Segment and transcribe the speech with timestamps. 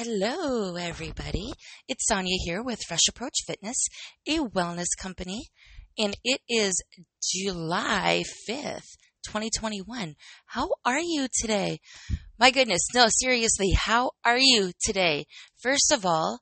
[0.00, 1.50] Hello, everybody.
[1.88, 3.88] It's Sonia here with Fresh Approach Fitness,
[4.28, 5.48] a wellness company,
[5.98, 6.80] and it is
[7.20, 8.94] July 5th,
[9.26, 10.14] 2021.
[10.46, 11.80] How are you today?
[12.38, 15.26] My goodness, no, seriously, how are you today?
[15.60, 16.38] First of all,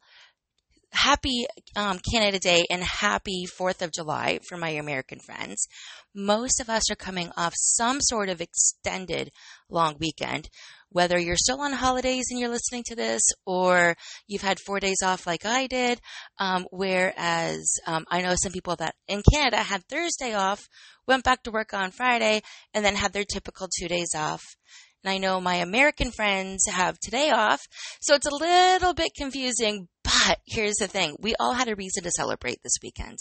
[0.96, 5.66] happy um, Canada Day and happy 4th of July for my American friends.
[6.14, 9.30] Most of us are coming off some sort of extended
[9.68, 10.48] long weekend.
[10.90, 15.02] Whether you're still on holidays and you're listening to this, or you've had four days
[15.04, 16.00] off like I did,
[16.38, 20.68] um, whereas um, I know some people that in Canada had Thursday off,
[21.06, 22.40] went back to work on Friday,
[22.72, 24.42] and then had their typical two days off.
[25.06, 27.60] And I know my American friends have today off,
[28.00, 31.14] so it's a little bit confusing, but here's the thing.
[31.20, 33.18] We all had a reason to celebrate this weekend.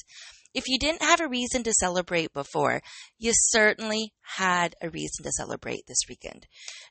[0.56, 2.82] If you didn't have a reason to celebrate before,
[3.20, 6.48] you certainly had a reason to celebrate this weekend.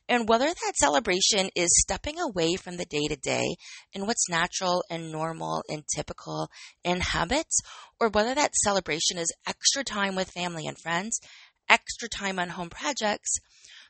[0.07, 3.57] And whether that celebration is stepping away from the day to day
[3.93, 6.47] and what's natural and normal and typical
[6.85, 7.59] in habits,
[7.99, 11.19] or whether that celebration is extra time with family and friends,
[11.67, 13.39] extra time on home projects,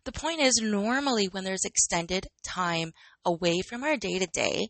[0.06, 2.94] the point is normally when there's extended time
[3.25, 4.70] away from our day to day,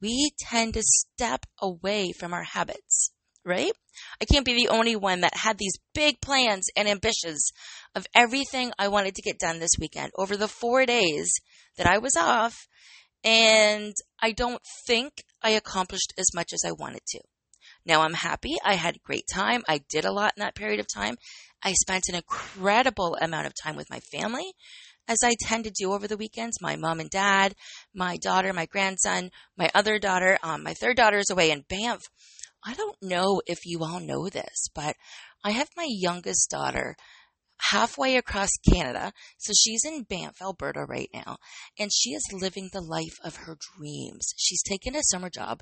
[0.00, 3.12] we tend to step away from our habits
[3.44, 3.72] right?
[4.20, 7.50] I can't be the only one that had these big plans and ambitions
[7.94, 11.32] of everything I wanted to get done this weekend over the four days
[11.76, 12.56] that I was off.
[13.24, 17.20] And I don't think I accomplished as much as I wanted to.
[17.84, 18.56] Now I'm happy.
[18.64, 19.62] I had a great time.
[19.68, 21.16] I did a lot in that period of time.
[21.62, 24.54] I spent an incredible amount of time with my family,
[25.08, 26.60] as I tend to do over the weekends.
[26.60, 27.54] My mom and dad,
[27.94, 32.02] my daughter, my grandson, my other daughter, um, my third daughter is away in Banff.
[32.64, 34.96] I don't know if you all know this, but
[35.44, 36.96] I have my youngest daughter
[37.58, 39.12] halfway across Canada.
[39.38, 41.36] So she's in Banff, Alberta right now,
[41.78, 44.34] and she is living the life of her dreams.
[44.36, 45.60] She's taken a summer job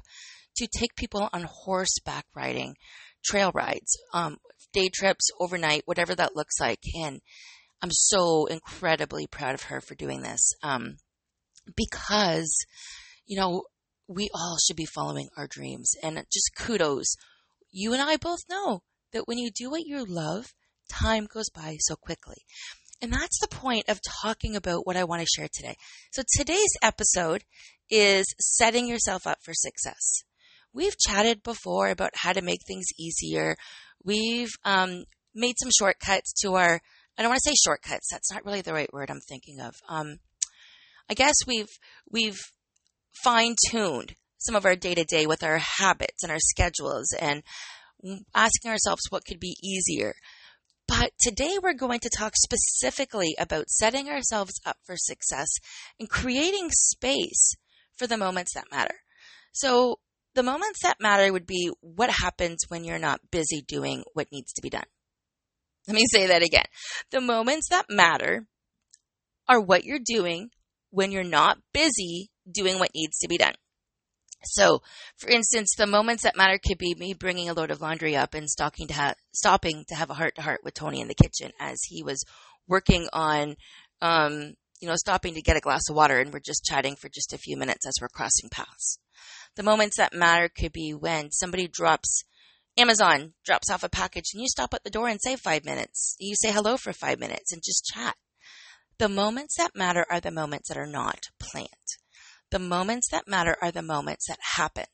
[0.56, 2.74] to take people on horseback riding,
[3.24, 4.38] trail rides, um,
[4.72, 6.80] day trips, overnight, whatever that looks like.
[6.95, 7.20] And
[7.83, 10.52] I'm so incredibly proud of her for doing this.
[10.62, 10.96] Um,
[11.77, 12.55] because,
[13.27, 13.64] you know,
[14.08, 15.92] we all should be following our dreams.
[16.02, 17.14] And just kudos.
[17.70, 20.52] You and I both know that when you do what you love,
[20.90, 22.36] time goes by so quickly.
[23.02, 25.74] And that's the point of talking about what I want to share today.
[26.12, 27.45] So today's episode
[27.90, 30.23] is setting yourself up for success.
[30.73, 33.56] We've chatted before about how to make things easier.
[34.05, 36.80] We've um, made some shortcuts to our,
[37.18, 38.08] I don't want to say shortcuts.
[38.11, 39.74] That's not really the right word I'm thinking of.
[39.89, 40.18] Um,
[41.08, 41.70] I guess we've,
[42.11, 42.39] we've
[43.24, 47.42] fine tuned some of our day to day with our habits and our schedules and
[48.34, 50.14] asking ourselves what could be easier.
[50.90, 55.46] But today we're going to talk specifically about setting ourselves up for success
[56.01, 57.55] and creating space
[57.96, 58.96] for the moments that matter.
[59.52, 60.01] So
[60.34, 64.52] the moments that matter would be what happens when you're not busy doing what needs
[64.55, 64.86] to be done.
[65.86, 66.67] Let me say that again.
[67.12, 68.46] The moments that matter
[69.48, 70.51] are what you're doing
[70.90, 73.55] when you're not busy doing what needs to be done.
[74.45, 74.83] So,
[75.17, 78.34] for instance, the moments that matter could be me bringing a load of laundry up
[78.34, 81.14] and stopping to have, stopping to have a heart to heart with Tony in the
[81.14, 82.24] kitchen as he was
[82.67, 83.56] working on,
[84.01, 87.08] um, you know, stopping to get a glass of water and we're just chatting for
[87.08, 88.98] just a few minutes as we're crossing paths.
[89.56, 92.24] The moments that matter could be when somebody drops
[92.78, 96.17] Amazon drops off a package and you stop at the door and say five minutes.
[96.18, 98.17] You say hello for five minutes and just chat.
[98.98, 101.68] The moments that matter are the moments that are not planned.
[102.50, 104.86] The moments that matter are the moments that happen.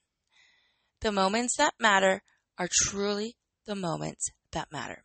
[1.00, 2.22] The moments that matter
[2.59, 3.37] are truly
[3.67, 5.05] the moments that matter.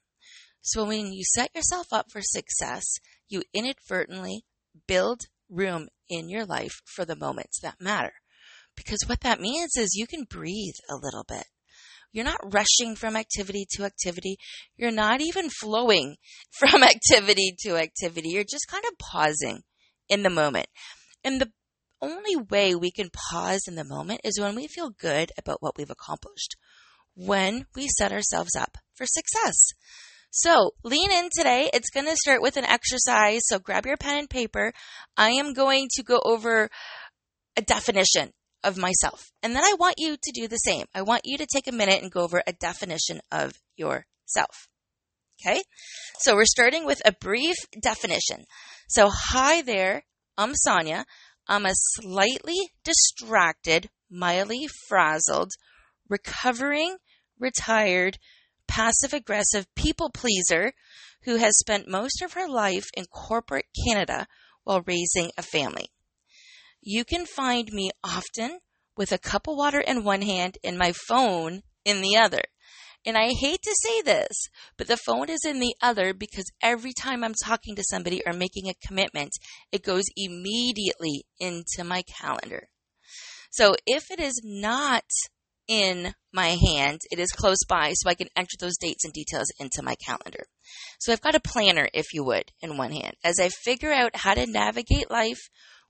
[0.61, 2.84] So when you set yourself up for success,
[3.28, 4.45] you inadvertently
[4.88, 8.13] build room in your life for the moments that matter.
[8.75, 11.45] Because what that means is you can breathe a little bit.
[12.13, 14.38] You're not rushing from activity to activity.
[14.75, 16.17] You're not even flowing
[16.51, 18.29] from activity to activity.
[18.29, 19.63] You're just kind of pausing
[20.09, 20.67] in the moment.
[21.23, 21.51] And the
[22.01, 25.78] only way we can pause in the moment is when we feel good about what
[25.78, 26.55] we've accomplished,
[27.16, 29.55] when we set ourselves up for success.
[30.31, 31.70] So lean in today.
[31.73, 33.41] It's going to start with an exercise.
[33.43, 34.72] So grab your pen and paper.
[35.17, 36.70] I am going to go over
[37.58, 38.31] a definition
[38.64, 39.31] of myself.
[39.43, 40.85] And then I want you to do the same.
[40.96, 44.70] I want you to take a minute and go over a definition of yourself.
[45.41, 45.61] Okay.
[46.20, 48.46] So we're starting with a brief definition.
[48.87, 50.03] So hi there.
[50.37, 51.05] I'm Sonia.
[51.52, 55.52] I'm a slightly distracted, mildly frazzled,
[56.08, 56.96] recovering,
[57.38, 58.18] retired,
[58.70, 60.72] passive aggressive people pleaser
[61.24, 64.28] who has spent most of her life in corporate Canada
[64.64, 65.90] while raising a family.
[66.80, 68.59] you can find me often
[68.96, 72.44] with a cup of water in one hand and my phone in the other.
[73.06, 76.94] And I hate to say this, but the phone is in the other because every
[76.94, 79.32] time I'm talking to somebody or making a commitment,
[79.72, 82.68] it goes immediately into my calendar.
[83.50, 85.03] So if it is not
[85.68, 89.48] in my hand, it is close by so I can enter those dates and details
[89.59, 90.46] into my calendar.
[91.00, 93.16] So I've got a planner, if you would, in one hand.
[93.24, 95.40] As I figure out how to navigate life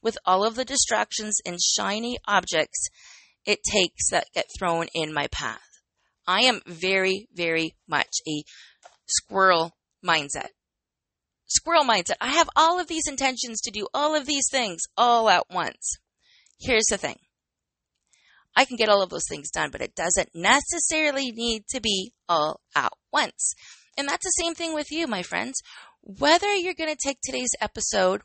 [0.01, 2.89] with all of the distractions and shiny objects
[3.45, 5.70] it takes that get thrown in my path.
[6.27, 8.43] I am very, very much a
[9.07, 9.73] squirrel
[10.05, 10.49] mindset.
[11.47, 12.15] Squirrel mindset.
[12.21, 15.97] I have all of these intentions to do all of these things all at once.
[16.59, 17.17] Here's the thing.
[18.55, 22.11] I can get all of those things done, but it doesn't necessarily need to be
[22.27, 23.53] all at once.
[23.97, 25.61] And that's the same thing with you, my friends.
[26.01, 28.21] Whether you're going to take today's episode,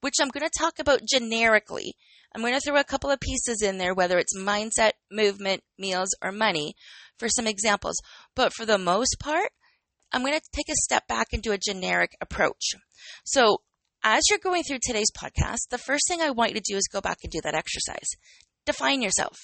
[0.00, 1.94] which I'm going to talk about generically,
[2.36, 6.10] I'm going to throw a couple of pieces in there, whether it's mindset, movement, meals,
[6.22, 6.74] or money,
[7.18, 7.96] for some examples.
[8.34, 9.52] But for the most part,
[10.12, 12.74] I'm going to take a step back and do a generic approach.
[13.24, 13.62] So,
[14.04, 16.86] as you're going through today's podcast, the first thing I want you to do is
[16.92, 18.10] go back and do that exercise.
[18.66, 19.38] Define yourself.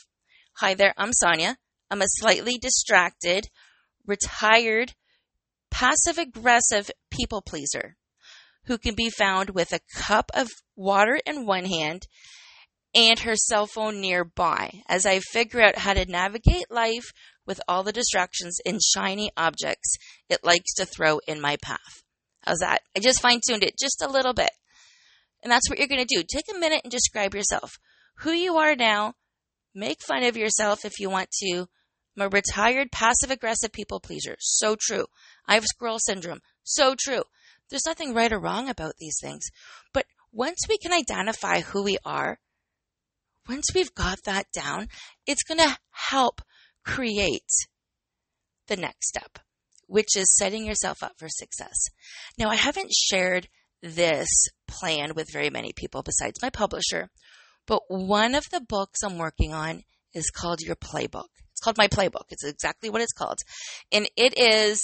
[0.58, 1.56] Hi there, I'm Sonia.
[1.90, 3.48] I'm a slightly distracted,
[4.06, 4.92] retired,
[5.70, 7.96] passive aggressive people pleaser
[8.66, 12.06] who can be found with a cup of water in one hand
[12.94, 17.12] and her cell phone nearby as I figure out how to navigate life
[17.46, 19.96] with all the distractions and shiny objects
[20.28, 22.02] it likes to throw in my path.
[22.44, 22.82] How's that?
[22.96, 24.50] I just fine tuned it just a little bit.
[25.42, 26.22] And that's what you're going to do.
[26.22, 27.72] Take a minute and describe yourself.
[28.18, 29.14] Who you are now.
[29.74, 31.66] Make fun of yourself if you want to.
[32.16, 34.36] I'm a retired passive aggressive people pleaser.
[34.38, 35.06] So true.
[35.48, 36.40] I have squirrel syndrome.
[36.62, 37.24] So true.
[37.70, 39.44] There's nothing right or wrong about these things.
[39.94, 42.38] But once we can identify who we are,
[43.48, 44.88] once we've got that down,
[45.26, 46.40] it's going to help
[46.84, 47.50] create
[48.68, 49.38] the next step,
[49.86, 51.86] which is setting yourself up for success.
[52.38, 53.48] Now, I haven't shared
[53.82, 54.28] this
[54.68, 57.10] plan with very many people besides my publisher,
[57.66, 59.82] but one of the books I'm working on
[60.14, 61.28] is called Your Playbook.
[61.50, 62.26] It's called My Playbook.
[62.30, 63.38] It's exactly what it's called.
[63.90, 64.82] And it is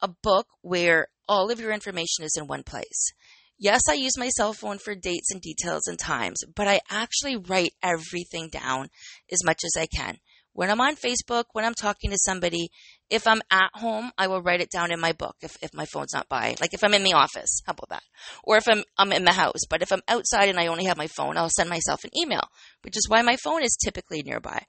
[0.00, 3.12] a book where all of your information is in one place.
[3.58, 7.36] Yes, I use my cell phone for dates and details and times, but I actually
[7.36, 8.88] write everything down
[9.32, 10.18] as much as I can.
[10.52, 12.70] When I'm on Facebook, when I'm talking to somebody,
[13.10, 15.84] if I'm at home, I will write it down in my book if, if my
[15.84, 16.56] phone's not by.
[16.60, 18.02] Like if I'm in the office, how about that?
[18.42, 19.66] Or if I'm, I'm in the house.
[19.68, 22.48] But if I'm outside and I only have my phone, I'll send myself an email,
[22.82, 24.62] which is why my phone is typically nearby.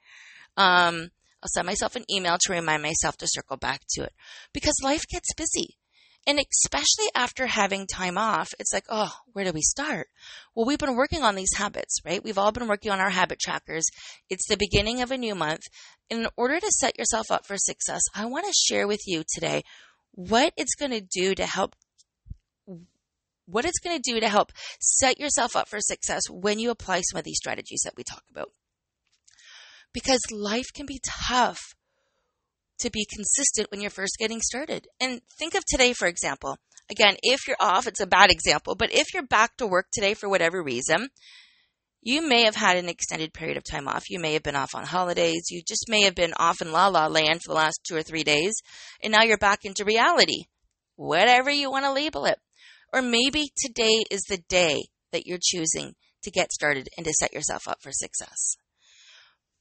[0.58, 1.10] Um,
[1.42, 4.12] I'll send myself an email to remind myself to circle back to it
[4.52, 5.77] because life gets busy.
[6.26, 10.08] And especially after having time off, it's like, oh, where do we start?
[10.54, 12.22] Well, we've been working on these habits, right?
[12.22, 13.86] We've all been working on our habit trackers.
[14.28, 15.62] It's the beginning of a new month.
[16.10, 19.62] In order to set yourself up for success, I want to share with you today
[20.10, 21.74] what it's going to do to help
[23.46, 27.00] what it's going to do to help set yourself up for success when you apply
[27.00, 28.50] some of these strategies that we talk about.
[29.94, 31.58] Because life can be tough
[32.80, 34.86] to be consistent when you're first getting started.
[35.00, 36.56] And think of today, for example.
[36.90, 40.14] Again, if you're off, it's a bad example, but if you're back to work today
[40.14, 41.08] for whatever reason,
[42.00, 44.08] you may have had an extended period of time off.
[44.08, 45.48] You may have been off on holidays.
[45.50, 48.02] You just may have been off in la la land for the last two or
[48.02, 48.54] three days.
[49.02, 50.44] And now you're back into reality,
[50.96, 52.38] whatever you want to label it.
[52.92, 57.34] Or maybe today is the day that you're choosing to get started and to set
[57.34, 58.56] yourself up for success.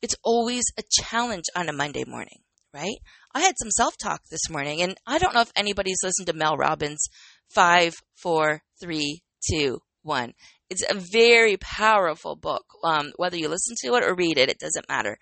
[0.01, 2.39] It's always a challenge on a Monday morning
[2.73, 2.97] right?
[3.33, 6.33] I had some self talk this morning, and I don't know if anybody's listened to
[6.33, 7.07] Mel Robbins'
[7.49, 10.33] five, four, three, two, one.
[10.69, 12.65] It's a very powerful book.
[12.83, 15.17] Um, whether you listen to it or read it, it doesn't matter.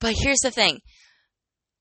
[0.00, 0.80] But here's the thing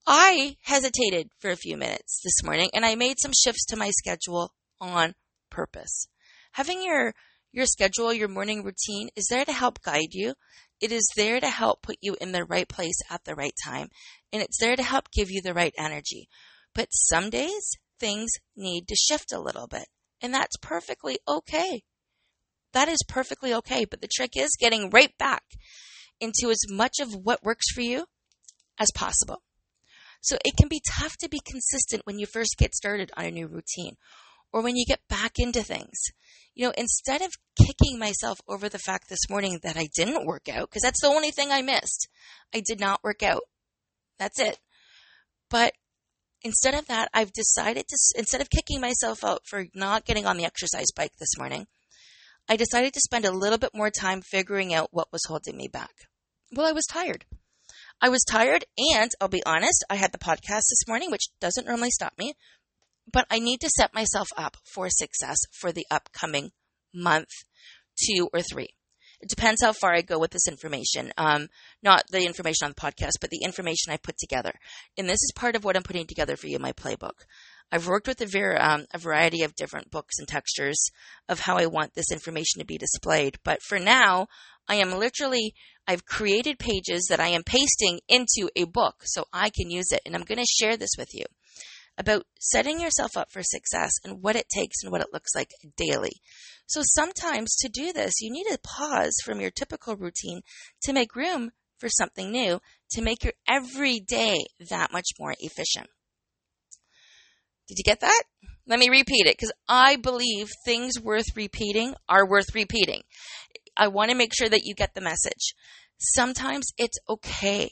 [0.06, 3.92] I hesitated for a few minutes this morning, and I made some shifts to my
[3.92, 5.14] schedule on
[5.50, 6.08] purpose.
[6.54, 7.14] Having your
[7.54, 10.34] your schedule, your morning routine is there to help guide you.
[10.82, 13.90] It is there to help put you in the right place at the right time
[14.34, 16.28] and it's there to help give you the right energy.
[16.74, 19.88] But some days things need to shift a little bit,
[20.22, 21.84] and that's perfectly okay.
[22.74, 23.86] That is perfectly okay.
[23.86, 25.44] But the trick is getting right back
[26.20, 28.06] into as much of what works for you
[28.80, 29.42] as possible.
[30.22, 33.32] So it can be tough to be consistent when you first get started on a
[33.32, 33.96] new routine
[34.54, 36.00] or when you get back into things.
[36.54, 40.50] You know, instead of kicking myself over the fact this morning that I didn't work
[40.50, 42.10] out, because that's the only thing I missed,
[42.54, 43.44] I did not work out.
[44.20, 44.60] That's it.
[45.50, 45.74] But
[46.42, 50.38] instead of that, I've decided to, instead of kicking myself out for not getting on
[50.38, 51.68] the exercise bike this morning,
[52.50, 55.68] I decided to spend a little bit more time figuring out what was holding me
[55.68, 55.92] back.
[56.52, 57.26] Well, I was tired.
[58.02, 61.68] I was tired, and I'll be honest, I had the podcast this morning, which doesn't
[61.68, 62.34] normally stop me,
[63.12, 66.52] but I need to set myself up for success for the upcoming
[66.94, 67.30] month,
[67.98, 68.70] two, or three.
[69.22, 71.12] It depends how far I go with this information.
[71.16, 71.48] Um,
[71.84, 74.54] not the information on the podcast, but the information I put together.
[74.98, 77.26] And this is part of what I'm putting together for you, in my playbook.
[77.72, 80.90] I've worked with a, ver- um, a variety of different books and textures
[81.30, 83.38] of how I want this information to be displayed.
[83.44, 84.28] But for now,
[84.68, 85.54] I am literally,
[85.88, 90.02] I've created pages that I am pasting into a book so I can use it.
[90.06, 91.26] And I'm going to share this with you
[92.02, 95.52] about setting yourself up for success and what it takes and what it looks like
[95.78, 96.22] daily.
[96.66, 100.42] So sometimes to do this, you need to pause from your typical routine
[100.84, 102.60] to make room for something new
[102.92, 104.38] to make your everyday
[104.70, 105.88] that much more efficient.
[107.68, 108.24] Did you get that?
[108.68, 113.04] Let me repeat it because I believe things worth repeating are worth repeating.
[113.78, 115.54] I want to make sure that you get the message.
[115.98, 117.70] Sometimes it's okay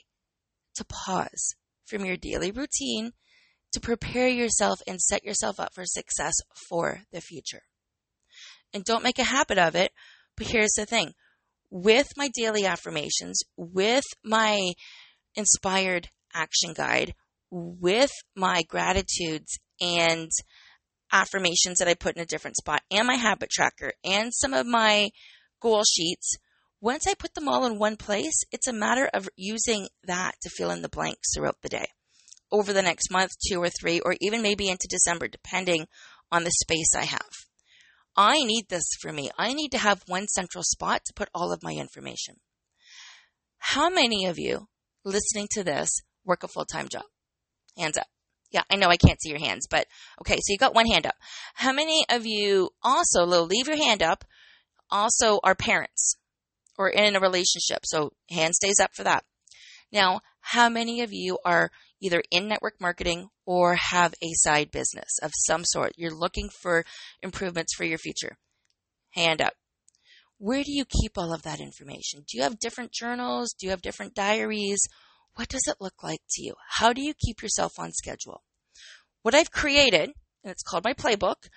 [0.76, 1.56] to pause
[1.86, 3.12] from your daily routine
[3.74, 6.34] to prepare yourself and set yourself up for success
[6.70, 7.62] for the future.
[8.74, 9.92] And don't make a habit of it,
[10.36, 11.14] but here's the thing.
[11.70, 14.74] With my daily affirmations, with my
[15.36, 17.14] inspired action guide,
[17.52, 20.30] with my gratitudes and
[21.12, 24.66] affirmations that I put in a different spot, and my habit tracker, and some of
[24.66, 25.10] my
[25.60, 26.38] goal sheets,
[26.82, 30.50] once I put them all in one place, it's a matter of using that to
[30.50, 31.88] fill in the blanks throughout the day
[32.52, 35.88] over the next month, two or three, or even maybe into December, depending
[36.32, 37.30] on the space I have.
[38.16, 39.30] I need this for me.
[39.38, 42.36] I need to have one central spot to put all of my information.
[43.60, 44.68] How many of you
[45.06, 45.90] listening to this
[46.26, 47.04] work a full time job?
[47.78, 48.08] Hands up.
[48.52, 49.86] Yeah, I know I can't see your hands, but
[50.22, 51.16] okay, so you got one hand up.
[51.54, 54.26] How many of you also, leave your hand up,
[54.90, 56.16] also are parents
[56.78, 57.86] or in a relationship?
[57.86, 59.24] So hand stays up for that.
[59.92, 61.70] Now, how many of you are
[62.02, 65.94] either in network marketing or have a side business of some sort.
[65.98, 66.86] You're looking for
[67.22, 68.38] improvements for your future.
[69.12, 69.54] Hand up.
[70.38, 72.22] Where do you keep all of that information?
[72.22, 73.54] Do you have different journals?
[73.54, 74.80] Do you have different diaries?
[75.36, 76.54] What does it look like to you?
[76.78, 78.44] How do you keep yourself on schedule?
[79.22, 80.12] What I've created,
[80.44, 81.50] and it's called my playbook,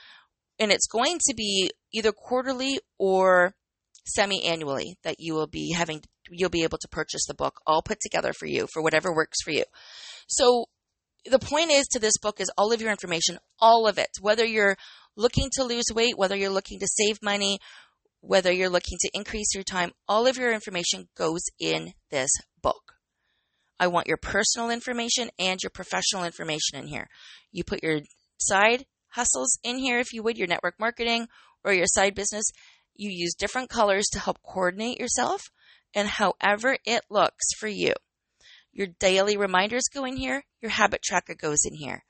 [0.58, 3.54] and it's going to be either quarterly or
[4.04, 8.00] semi-annually that you will be having you'll be able to purchase the book all put
[8.00, 9.64] together for you for whatever works for you.
[10.32, 10.64] So
[11.30, 14.46] the point is to this book is all of your information, all of it, whether
[14.46, 14.76] you're
[15.14, 17.58] looking to lose weight, whether you're looking to save money,
[18.22, 22.30] whether you're looking to increase your time, all of your information goes in this
[22.62, 22.94] book.
[23.78, 27.08] I want your personal information and your professional information in here.
[27.50, 28.00] You put your
[28.38, 31.28] side hustles in here, if you would, your network marketing
[31.62, 32.44] or your side business.
[32.94, 35.42] You use different colors to help coordinate yourself
[35.94, 37.92] and however it looks for you.
[38.72, 42.04] Your daily reminders go in here, your habit tracker goes in here.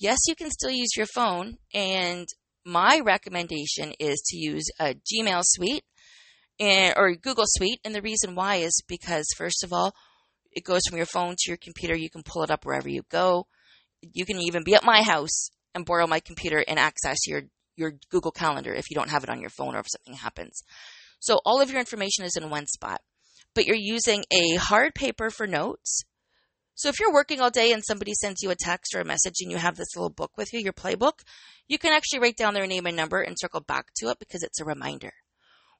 [0.00, 2.26] Yes, you can still use your phone, and
[2.64, 5.84] my recommendation is to use a Gmail suite
[6.60, 7.80] and, or Google Suite.
[7.84, 9.94] And the reason why is because, first of all,
[10.52, 11.96] it goes from your phone to your computer.
[11.96, 13.46] You can pull it up wherever you go.
[14.00, 17.42] You can even be at my house and borrow my computer and access your,
[17.76, 20.62] your Google Calendar if you don't have it on your phone or if something happens.
[21.20, 23.00] So all of your information is in one spot
[23.58, 26.04] but you're using a hard paper for notes.
[26.76, 29.40] So if you're working all day and somebody sends you a text or a message
[29.40, 31.22] and you have this little book with you, your playbook,
[31.66, 34.44] you can actually write down their name and number and circle back to it because
[34.44, 35.10] it's a reminder.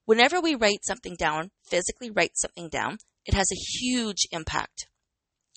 [0.03, 4.89] Whenever we write something down, physically write something down, it has a huge impact.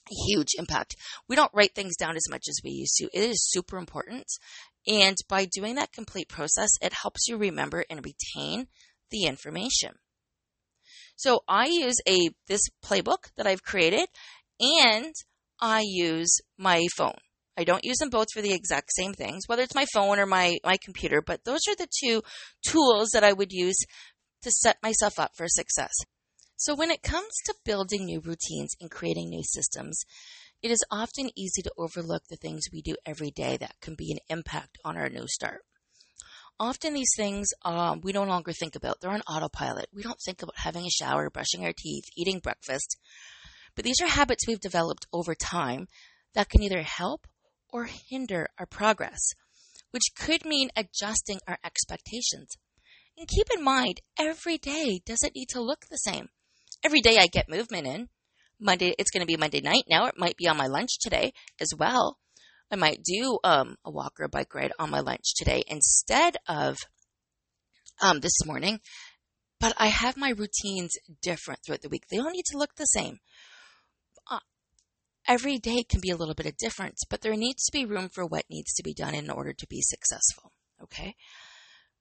[0.08, 0.94] A huge impact.
[1.28, 3.08] We don't write things down as much as we used to.
[3.12, 4.28] It is super important.
[4.86, 8.68] And by doing that complete process, it helps you remember and retain
[9.10, 9.94] the information.
[11.22, 14.08] So I use a this playbook that I've created
[14.58, 15.14] and
[15.60, 17.18] I use my phone.
[17.56, 20.26] I don't use them both for the exact same things, whether it's my phone or
[20.26, 22.22] my, my computer, but those are the two
[22.66, 23.76] tools that I would use
[24.42, 25.92] to set myself up for success.
[26.56, 30.02] So when it comes to building new routines and creating new systems,
[30.60, 34.10] it is often easy to overlook the things we do every day that can be
[34.10, 35.60] an impact on our new start
[36.62, 39.00] often these things um, we no longer think about.
[39.00, 39.86] They're on autopilot.
[39.92, 42.96] We don't think about having a shower, brushing our teeth, eating breakfast.
[43.74, 45.88] But these are habits we've developed over time
[46.34, 47.26] that can either help
[47.70, 49.20] or hinder our progress,
[49.90, 52.56] which could mean adjusting our expectations.
[53.18, 56.28] And keep in mind, every day doesn't need to look the same.
[56.84, 58.08] Every day I get movement in.
[58.60, 60.06] Monday, it's going to be Monday night now.
[60.06, 62.18] It might be on my lunch today as well.
[62.72, 66.38] I might do um, a walk or a bike ride on my lunch today instead
[66.48, 66.78] of
[68.00, 68.80] um, this morning,
[69.60, 72.04] but I have my routines different throughout the week.
[72.10, 73.18] They don't need to look the same.
[74.30, 74.38] Uh,
[75.28, 78.08] every day can be a little bit of difference, but there needs to be room
[78.08, 80.52] for what needs to be done in order to be successful.
[80.82, 81.14] Okay.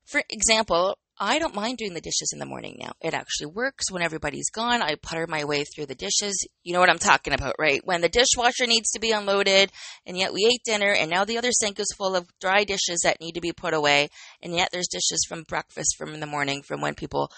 [0.05, 2.93] For example, I don't mind doing the dishes in the morning now.
[2.99, 4.81] It actually works when everybody's gone.
[4.81, 6.47] I putter my way through the dishes.
[6.63, 7.79] You know what I'm talking about, right?
[7.85, 9.71] When the dishwasher needs to be unloaded
[10.07, 13.01] and yet we ate dinner and now the other sink is full of dry dishes
[13.03, 14.09] that need to be put away
[14.41, 17.31] and yet there's dishes from breakfast from the morning from when people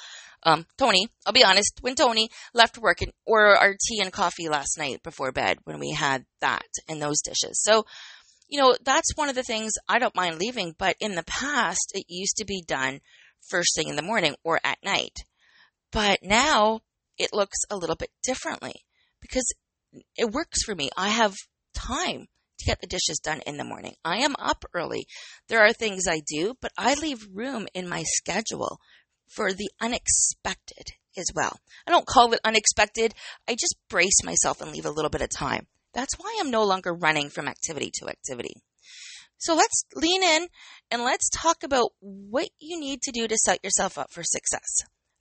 [0.44, 4.48] um, Tony, I'll be honest, when Tony left work and, or our tea and coffee
[4.48, 7.62] last night before bed when we had that and those dishes.
[7.62, 7.86] So,
[8.48, 11.92] you know, that's one of the things I don't mind leaving, but in the past,
[11.94, 13.02] it used to be done
[13.50, 15.16] first thing in the morning or at night.
[15.92, 16.82] But now
[17.18, 18.74] it looks a little bit differently
[19.22, 19.46] because
[20.18, 20.90] it works for me.
[20.98, 21.36] I have
[21.74, 22.28] time
[22.60, 23.94] to get the dishes done in the morning.
[24.04, 25.06] I am up early.
[25.50, 28.80] There are things I do, but I leave room in my schedule
[29.30, 31.60] for the unexpected as well.
[31.88, 33.14] I don't call it unexpected.
[33.48, 35.68] I just brace myself and leave a little bit of time.
[35.94, 38.56] That's why I'm no longer running from activity to activity.
[39.44, 40.48] So let's lean in
[40.90, 44.70] and let's talk about what you need to do to set yourself up for success.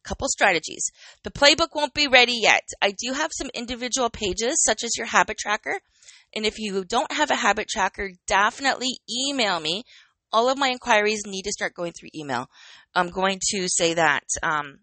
[0.04, 0.90] A couple strategies.
[1.24, 2.62] The playbook won't be ready yet.
[2.80, 5.80] I do have some individual pages, such as your habit tracker.
[6.32, 9.82] And if you don't have a habit tracker, definitely email me.
[10.32, 12.46] All of my inquiries need to start going through email.
[12.94, 14.22] I'm going to say that.
[14.40, 14.78] Um,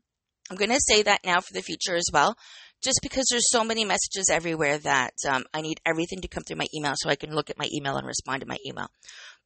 [0.51, 2.35] I'm going to say that now for the future as well
[2.81, 6.57] just because there's so many messages everywhere that um, I need everything to come through
[6.57, 8.87] my email so I can look at my email and respond to my email.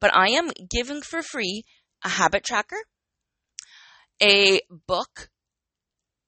[0.00, 1.64] But I am giving for free
[2.04, 2.76] a habit tracker,
[4.22, 5.30] a book.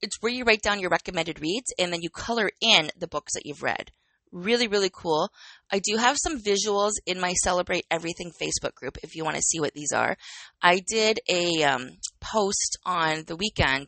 [0.03, 3.35] It's where you write down your recommended reads and then you color in the books
[3.35, 3.93] that you've read.
[4.33, 5.31] Really, really cool.
[5.71, 9.43] I do have some visuals in my Celebrate Everything Facebook group if you want to
[9.43, 10.17] see what these are.
[10.61, 11.91] I did a um,
[12.33, 13.87] post on the weekend.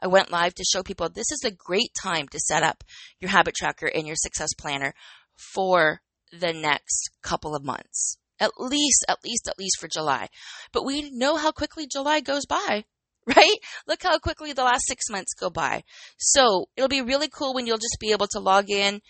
[0.00, 2.84] I went live to show people this is a great time to set up
[3.20, 4.94] your habit tracker and your success planner
[5.36, 6.00] for
[6.32, 8.16] the next couple of months.
[8.38, 10.28] At least, at least, at least for July.
[10.72, 12.84] But we know how quickly July goes by
[13.36, 13.56] right?
[13.86, 15.84] Look how quickly the last six months go by.
[16.18, 19.00] So it'll be really cool when you'll just be able to log in,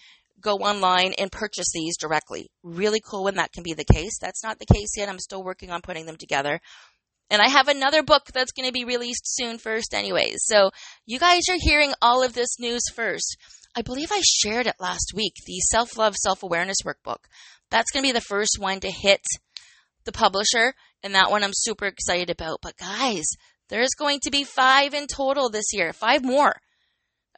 [0.41, 2.51] go online and purchase these directly.
[2.63, 4.19] Really cool when that can be the case.
[4.21, 5.09] That's not the case yet.
[5.09, 6.61] I'm still working on putting them together.
[7.31, 10.39] And I have another book that's going to be released soon first anyways.
[10.41, 10.71] So
[11.07, 13.37] you guys are hearing all of this news first.
[13.77, 17.25] I believe I shared it last week, the self-love, self-awareness workbook.
[17.71, 19.21] That's going to be the first one to hit
[20.05, 20.75] the publisher.
[21.05, 22.59] And that one I'm super excited about.
[22.63, 23.27] But guys,
[23.69, 25.93] there's going to be five in total this year.
[25.93, 26.57] Five more.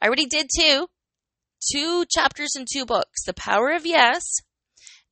[0.01, 0.87] I already did two
[1.71, 4.21] two chapters and two books The Power of Yes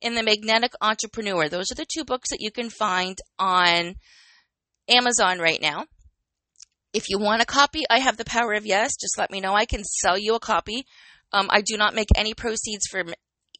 [0.02, 1.48] and The Magnetic Entrepreneur.
[1.48, 3.94] Those are the two books that you can find on
[4.88, 5.86] Amazon right now.
[6.92, 8.92] If you want a copy, I have The Power of Yes.
[9.00, 9.54] Just let me know.
[9.54, 10.84] I can sell you a copy.
[11.32, 13.14] Um, I do not make any proceeds from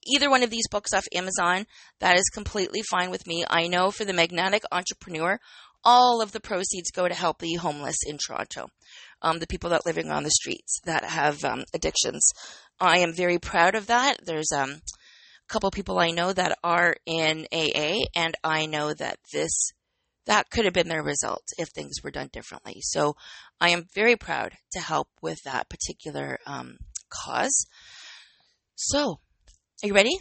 [0.07, 1.67] either one of these books off Amazon.
[2.01, 3.45] That is completely fine with me.
[3.49, 5.39] I know for The Magnetic Entrepreneur,
[5.85, 8.69] all of the proceeds go to help the homeless in Toronto,
[9.21, 12.29] um, the people that living on the streets that have um, addictions.
[12.81, 14.19] I am very proud of that.
[14.25, 14.81] There's um, a
[15.49, 19.73] couple people I know that are in AA, and I know that this
[20.27, 22.79] that could have been their result if things were done differently.
[22.81, 23.17] So
[23.61, 26.79] I am very proud to help with that particular um,
[27.11, 27.67] cause.
[28.75, 29.21] So,
[29.83, 30.17] are you ready?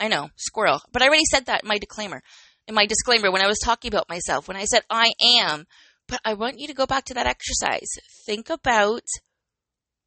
[0.00, 0.80] I know, squirrel.
[0.92, 2.22] But I already said that in my disclaimer.
[2.66, 5.66] In my disclaimer, when I was talking about myself, when I said I am,
[6.08, 7.88] but I want you to go back to that exercise.
[8.26, 9.02] Think about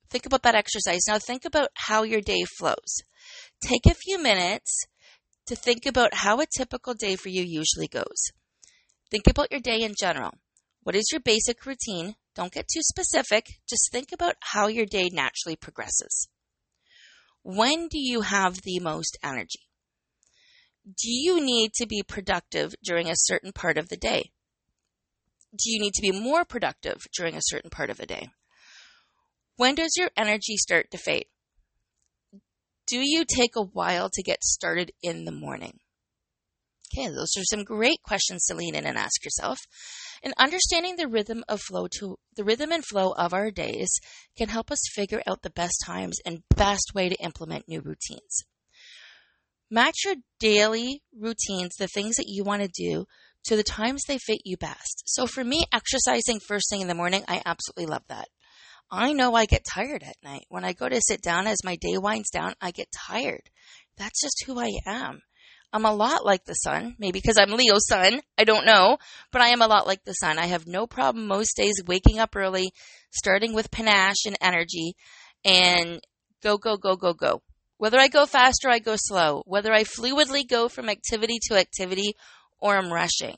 [0.09, 1.01] Think about that exercise.
[1.07, 3.01] Now think about how your day flows.
[3.61, 4.85] Take a few minutes
[5.47, 8.31] to think about how a typical day for you usually goes.
[9.09, 10.31] Think about your day in general.
[10.83, 12.15] What is your basic routine?
[12.35, 13.45] Don't get too specific.
[13.69, 16.27] Just think about how your day naturally progresses.
[17.43, 19.69] When do you have the most energy?
[20.85, 24.31] Do you need to be productive during a certain part of the day?
[25.51, 28.29] Do you need to be more productive during a certain part of the day?
[29.55, 31.25] When does your energy start to fade?
[32.85, 35.79] Do you take a while to get started in the morning?
[36.93, 39.59] Okay, those are some great questions to lean in and ask yourself.
[40.23, 43.89] And understanding the rhythm of flow to the rhythm and flow of our days
[44.37, 48.43] can help us figure out the best times and best way to implement new routines.
[49.69, 53.05] Match your daily routines, the things that you want to do,
[53.45, 55.03] to the times they fit you best.
[55.05, 58.27] So for me, exercising first thing in the morning, I absolutely love that.
[58.89, 60.45] I know I get tired at night.
[60.47, 63.49] When I go to sit down as my day winds down, I get tired.
[63.97, 65.21] That's just who I am.
[65.73, 68.21] I'm a lot like the sun, maybe because I'm Leo sun.
[68.37, 68.97] I don't know,
[69.31, 70.39] but I am a lot like the sun.
[70.39, 72.71] I have no problem most days waking up early,
[73.11, 74.95] starting with panache and energy
[75.43, 75.99] and
[76.41, 77.41] go, go, go, go, go.
[77.77, 81.57] Whether I go fast or I go slow, whether I fluidly go from activity to
[81.57, 82.15] activity
[82.59, 83.37] or I'm rushing.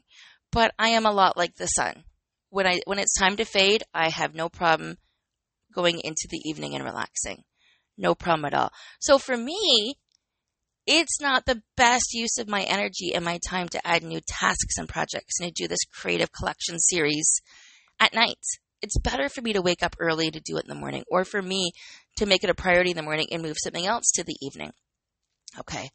[0.52, 2.04] But I am a lot like the sun.
[2.50, 4.98] When I when it's time to fade, I have no problem
[5.74, 7.44] going into the evening and relaxing.
[7.98, 8.72] No problem at all.
[9.00, 9.96] So for me,
[10.86, 14.78] it's not the best use of my energy and my time to add new tasks
[14.78, 17.42] and projects and to do this creative collection series
[18.00, 18.40] at night.
[18.82, 21.26] It's better for me to wake up early to do it in the morning or
[21.26, 21.72] for me
[22.18, 24.72] to make it a priority in the morning and move something else to the evening.
[25.60, 25.90] Okay.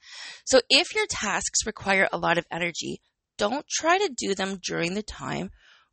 [0.45, 3.01] So if your tasks require a lot of energy,
[3.39, 5.51] don't try to do them during the time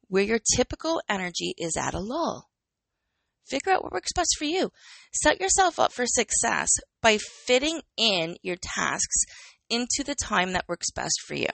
[0.07, 2.49] where your typical energy is at a lull.
[3.47, 4.71] Figure out what works best for you.
[5.13, 6.69] Set yourself up for success
[7.01, 9.25] by fitting in your tasks
[9.69, 11.47] into the time that works best for you.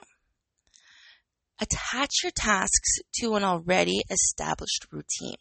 [1.60, 5.38] Attach your tasks to an already established routine.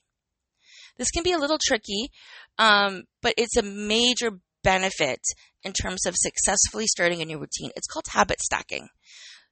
[0.97, 2.09] This can be a little tricky,
[2.57, 5.21] um, but it's a major benefit
[5.63, 7.71] in terms of successfully starting a new routine.
[7.75, 8.87] It's called habit stacking.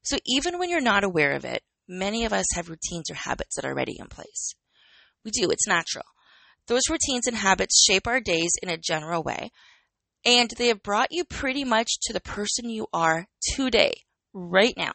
[0.01, 3.55] So even when you're not aware of it, many of us have routines or habits
[3.55, 4.55] that are already in place.
[5.23, 6.05] We do, it's natural.
[6.67, 9.51] Those routines and habits shape our days in a general way,
[10.25, 13.93] and they have brought you pretty much to the person you are today,
[14.33, 14.93] right now.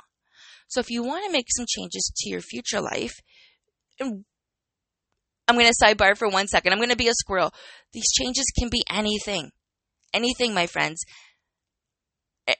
[0.69, 3.13] So if you want to make some changes to your future life,
[4.01, 4.25] I'm
[5.49, 6.73] going to sidebar for one second.
[6.73, 7.53] I'm going to be a squirrel.
[7.93, 9.51] These changes can be anything.
[10.15, 11.03] Anything, my friends.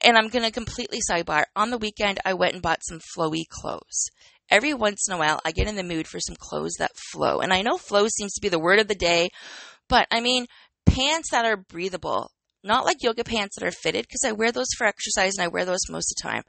[0.03, 1.45] And I'm going to completely sidebar.
[1.57, 4.09] On the weekend, I went and bought some flowy clothes.
[4.51, 7.41] Every once in a while, I get in the mood for some clothes that flow.
[7.41, 9.29] And I know flow seems to be the word of the day,
[9.89, 10.47] but I mean,
[10.87, 12.31] pants that are breathable,
[12.65, 15.49] not like yoga pants that are fitted, because I wear those for exercise and I
[15.49, 16.43] wear those most of the time,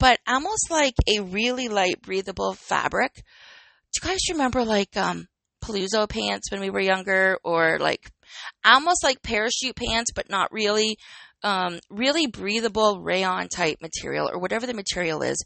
[0.00, 3.14] but almost like a really light, breathable fabric.
[3.14, 5.26] Do you guys remember like, um,
[5.60, 8.10] Palazzo pants when we were younger, or like
[8.64, 10.96] almost like parachute pants, but not really.
[11.44, 15.36] Um, really breathable rayon type material, or whatever the material is,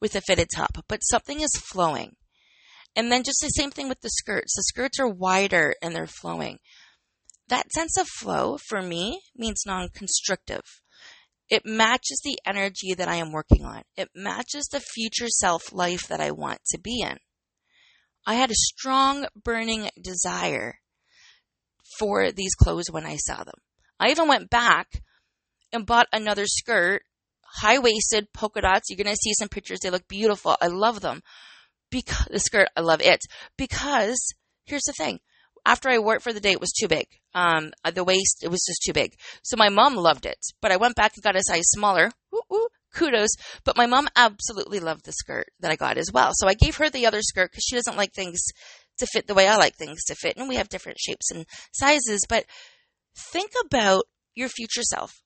[0.00, 2.16] with a fitted top, but something is flowing.
[2.96, 4.54] And then just the same thing with the skirts.
[4.56, 6.58] The skirts are wider and they're flowing.
[7.48, 10.62] That sense of flow for me means non constrictive.
[11.48, 13.82] It matches the energy that I am working on.
[13.96, 17.18] It matches the future self life that I want to be in.
[18.26, 20.78] I had a strong burning desire
[21.98, 23.54] for these clothes when I saw them.
[23.98, 25.02] I even went back
[25.72, 27.02] and bought another skirt,
[27.58, 28.88] high waisted polka dots.
[28.88, 29.80] You're going to see some pictures.
[29.82, 30.56] They look beautiful.
[30.60, 31.22] I love them.
[31.90, 33.20] Because the skirt, I love it.
[33.56, 34.18] Because
[34.64, 35.20] here's the thing.
[35.66, 37.06] After I wore it for the day, it was too big.
[37.34, 39.14] Um, the waist, it was just too big.
[39.42, 42.10] So my mom loved it, but I went back and got a size smaller.
[42.34, 43.30] Ooh, ooh, kudos.
[43.64, 46.30] But my mom absolutely loved the skirt that I got as well.
[46.34, 48.40] So I gave her the other skirt because she doesn't like things
[48.98, 50.36] to fit the way I like things to fit.
[50.36, 52.20] And we have different shapes and sizes.
[52.28, 52.46] But
[53.32, 55.20] think about your future self.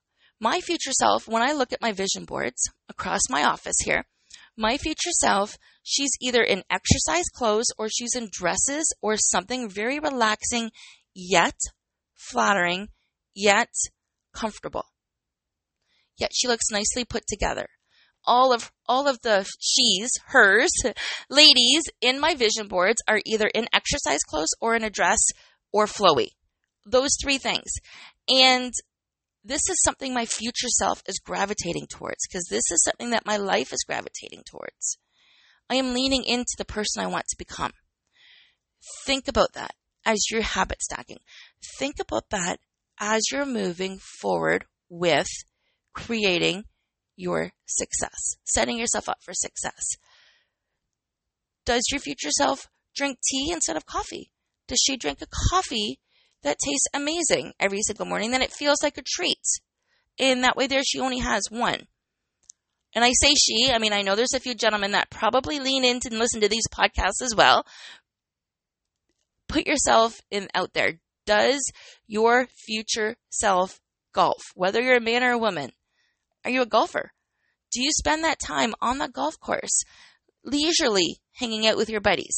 [0.44, 4.04] My future self, when I look at my vision boards across my office here,
[4.56, 9.98] my future self, she's either in exercise clothes or she's in dresses or something very
[9.98, 10.70] relaxing,
[11.14, 11.56] yet
[12.14, 12.88] flattering,
[13.34, 13.70] yet
[14.34, 14.84] comfortable
[16.18, 17.66] yet she looks nicely put together.
[18.26, 20.70] All of all of the she's, hers,
[21.30, 25.20] ladies in my vision boards are either in exercise clothes or in a dress
[25.72, 26.28] or flowy.
[26.86, 27.72] Those three things.
[28.28, 28.72] And
[29.44, 33.36] this is something my future self is gravitating towards because this is something that my
[33.36, 34.98] life is gravitating towards.
[35.68, 37.72] I am leaning into the person I want to become.
[39.04, 41.18] Think about that as you're habit stacking.
[41.78, 42.58] Think about that
[42.98, 45.28] as you're moving forward with
[45.94, 46.64] creating
[47.16, 49.82] your success, setting yourself up for success.
[51.64, 54.30] Does your future self drink tea instead of coffee?
[54.68, 55.98] Does she drink a coffee
[56.44, 58.30] that tastes amazing every single morning?
[58.30, 59.42] Then it feels like a treat.
[60.18, 61.86] And that way, there she only has one.
[62.94, 65.84] And I say she, I mean, I know there's a few gentlemen that probably lean
[65.84, 67.66] into and listen to these podcasts as well.
[69.48, 71.00] Put yourself in out there.
[71.26, 71.60] Does
[72.06, 73.80] your future self
[74.12, 74.42] golf?
[74.54, 75.70] Whether you're a man or a woman,
[76.44, 77.10] are you a golfer?
[77.72, 79.82] Do you spend that time on the golf course,
[80.44, 82.36] leisurely hanging out with your buddies?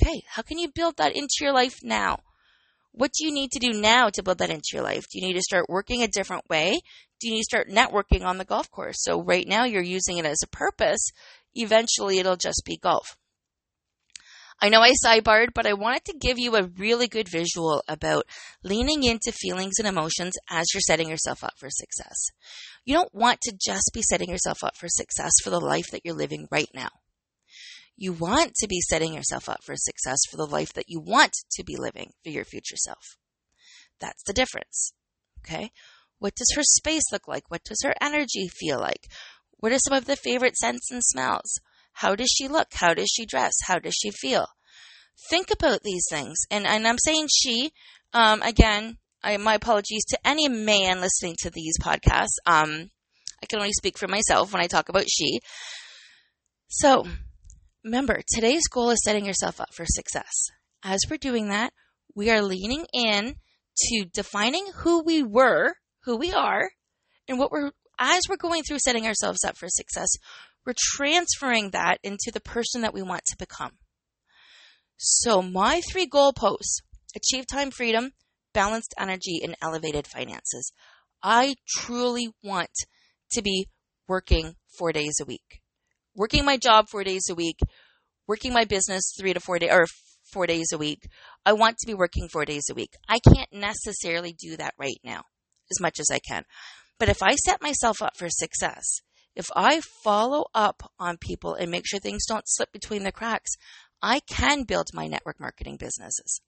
[0.00, 2.20] Okay, how can you build that into your life now?
[2.92, 5.04] What do you need to do now to build that into your life?
[5.10, 6.80] Do you need to start working a different way?
[7.20, 8.96] Do you need to start networking on the golf course?
[9.02, 11.10] So, right now, you're using it as a purpose.
[11.54, 13.16] Eventually, it'll just be golf.
[14.62, 18.26] I know I sidebarred, but I wanted to give you a really good visual about
[18.62, 22.26] leaning into feelings and emotions as you're setting yourself up for success.
[22.84, 26.02] You don't want to just be setting yourself up for success for the life that
[26.04, 26.90] you're living right now.
[28.00, 31.34] You want to be setting yourself up for success for the life that you want
[31.52, 33.18] to be living for your future self.
[34.00, 34.94] That's the difference.
[35.44, 35.70] Okay?
[36.18, 37.50] What does her space look like?
[37.50, 39.06] What does her energy feel like?
[39.58, 41.60] What are some of the favorite scents and smells?
[41.92, 42.68] How does she look?
[42.72, 43.52] How does she dress?
[43.66, 44.46] How does she feel?
[45.28, 46.38] Think about these things.
[46.50, 47.72] And, and I'm saying she,
[48.14, 52.38] um, again, I, my apologies to any man listening to these podcasts.
[52.46, 52.92] Um,
[53.42, 55.40] I can only speak for myself when I talk about she.
[56.68, 57.04] So,
[57.84, 60.32] remember, today's goal is setting yourself up for success.
[60.82, 61.72] As we're doing that,
[62.14, 63.36] we are leaning in
[63.76, 66.70] to defining who we were, who we are,
[67.28, 70.08] and what we're, as we're going through setting ourselves up for success,
[70.66, 73.72] we're transferring that into the person that we want to become.
[74.96, 76.82] So, my three goalposts
[77.16, 78.12] achieve time freedom,
[78.52, 80.72] balanced energy, and elevated finances.
[81.22, 82.70] I truly want
[83.32, 83.68] to be
[84.08, 85.62] working four days a week,
[86.14, 87.58] working my job four days a week,
[88.26, 89.86] working my business three to four days or
[90.32, 91.08] four days a week.
[91.44, 92.94] I want to be working four days a week.
[93.08, 95.22] I can't necessarily do that right now
[95.70, 96.44] as much as I can.
[96.98, 98.84] But if I set myself up for success,
[99.34, 103.52] if I follow up on people and make sure things don't slip between the cracks,
[104.02, 106.40] I can build my network marketing businesses.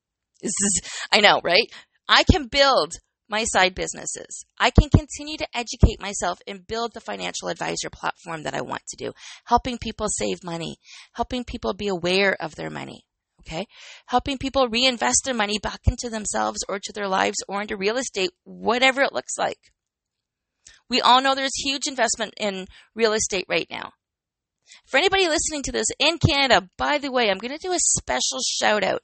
[0.43, 1.69] This is, I know, right?
[2.09, 2.95] I can build
[3.33, 4.45] my side businesses.
[4.61, 8.83] I can continue to educate myself and build the financial advisor platform that I want
[8.89, 9.13] to do,
[9.47, 10.77] helping people save money,
[11.15, 13.05] helping people be aware of their money.
[13.41, 13.67] Okay.
[14.07, 17.97] Helping people reinvest their money back into themselves or to their lives or into real
[17.97, 19.59] estate, whatever it looks like.
[20.89, 23.93] We all know there's huge investment in real estate right now.
[24.87, 27.79] For anybody listening to this in Canada, by the way, I'm going to do a
[27.79, 29.03] special shout out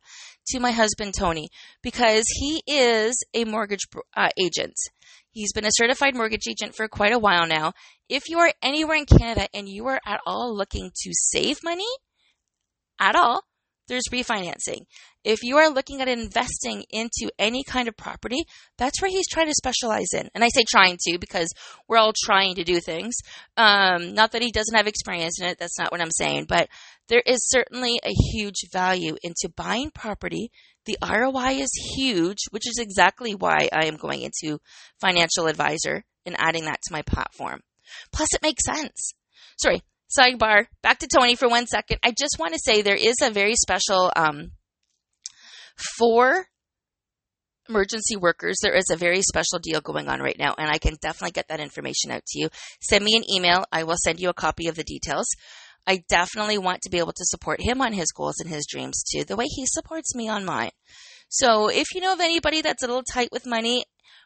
[0.51, 1.49] to my husband, Tony,
[1.83, 4.75] because he is a mortgage uh, agent.
[5.31, 7.73] He's been a certified mortgage agent for quite a while now.
[8.09, 11.89] If you are anywhere in Canada and you are at all looking to save money,
[12.99, 13.43] at all,
[13.87, 14.87] there's refinancing.
[15.29, 18.47] If you are looking at investing into any kind of property,
[18.79, 20.31] that's where he's trying to specialize in.
[20.35, 21.51] And I say trying to because
[21.87, 23.15] we're all trying to do things.
[23.55, 26.71] Um, not that he doesn't have experience in it, that's not what I'm saying, but
[27.09, 30.51] there is certainly a huge value into buying property.
[30.87, 34.59] The ROI is huge, which is exactly why I am going into
[34.99, 37.61] financial advisor and adding that to my platform.
[38.13, 39.13] Plus, it makes sense.
[39.59, 41.99] Sorry, sidebar, back to Tony for one second.
[42.03, 44.53] I just want to say there is a very special um,
[45.79, 46.47] for
[47.69, 48.59] emergency workers.
[48.63, 51.49] There is a very special deal going on right now, and I can definitely get
[51.49, 52.49] that information out to you.
[52.81, 53.65] Send me an email.
[53.71, 55.27] I will send you a copy of the details.
[55.87, 59.03] I definitely want to be able to support him on his goals and his dreams
[59.11, 60.71] too, the way he supports me on mine.
[61.29, 63.85] So if you know of anybody that's a little tight with money,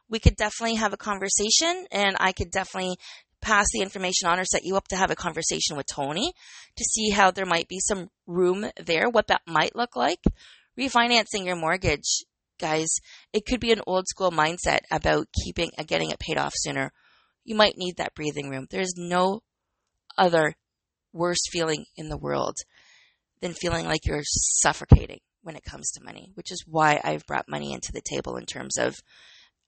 [0.09, 2.97] we could definitely have a conversation and I could definitely
[3.41, 6.33] pass the information on or set you up to have a conversation with Tony
[6.77, 10.21] to see how there might be some room there, what that might look like.
[10.79, 12.25] Refinancing your mortgage,
[12.59, 12.89] guys,
[13.33, 16.93] it could be an old school mindset about keeping uh, getting it paid off sooner.
[17.45, 18.67] You might need that breathing room.
[18.71, 19.41] There's no
[20.17, 20.55] other
[21.13, 22.57] worse feeling in the world
[23.41, 27.49] than feeling like you're suffocating when it comes to money, which is why I've brought
[27.49, 28.97] money into the table in terms of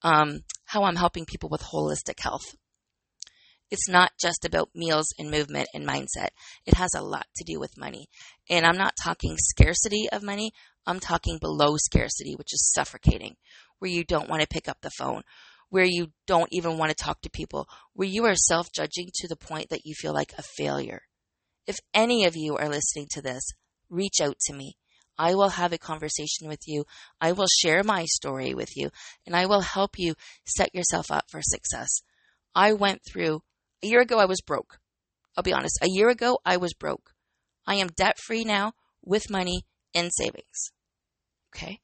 [0.01, 2.55] um, how I'm helping people with holistic health.
[3.71, 6.29] It's not just about meals and movement and mindset.
[6.65, 8.07] It has a lot to do with money.
[8.49, 10.51] And I'm not talking scarcity of money.
[10.85, 13.35] I'm talking below scarcity, which is suffocating,
[13.79, 15.23] where you don't want to pick up the phone,
[15.69, 19.27] where you don't even want to talk to people, where you are self judging to
[19.27, 21.01] the point that you feel like a failure.
[21.67, 23.43] If any of you are listening to this,
[23.89, 24.77] reach out to me.
[25.17, 26.85] I will have a conversation with you.
[27.21, 28.89] I will share my story with you
[29.25, 31.89] and I will help you set yourself up for success.
[32.53, 33.41] I went through
[33.81, 34.79] a year ago, I was broke.
[35.37, 35.79] I'll be honest.
[35.81, 37.11] A year ago, I was broke.
[37.67, 40.71] I am debt free now with money and savings.
[41.55, 41.79] Okay.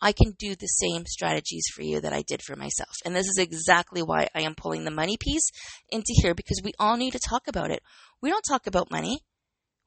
[0.00, 2.94] I can do the same strategies for you that I did for myself.
[3.04, 5.50] And this is exactly why I am pulling the money piece
[5.88, 7.82] into here because we all need to talk about it.
[8.20, 9.20] We don't talk about money.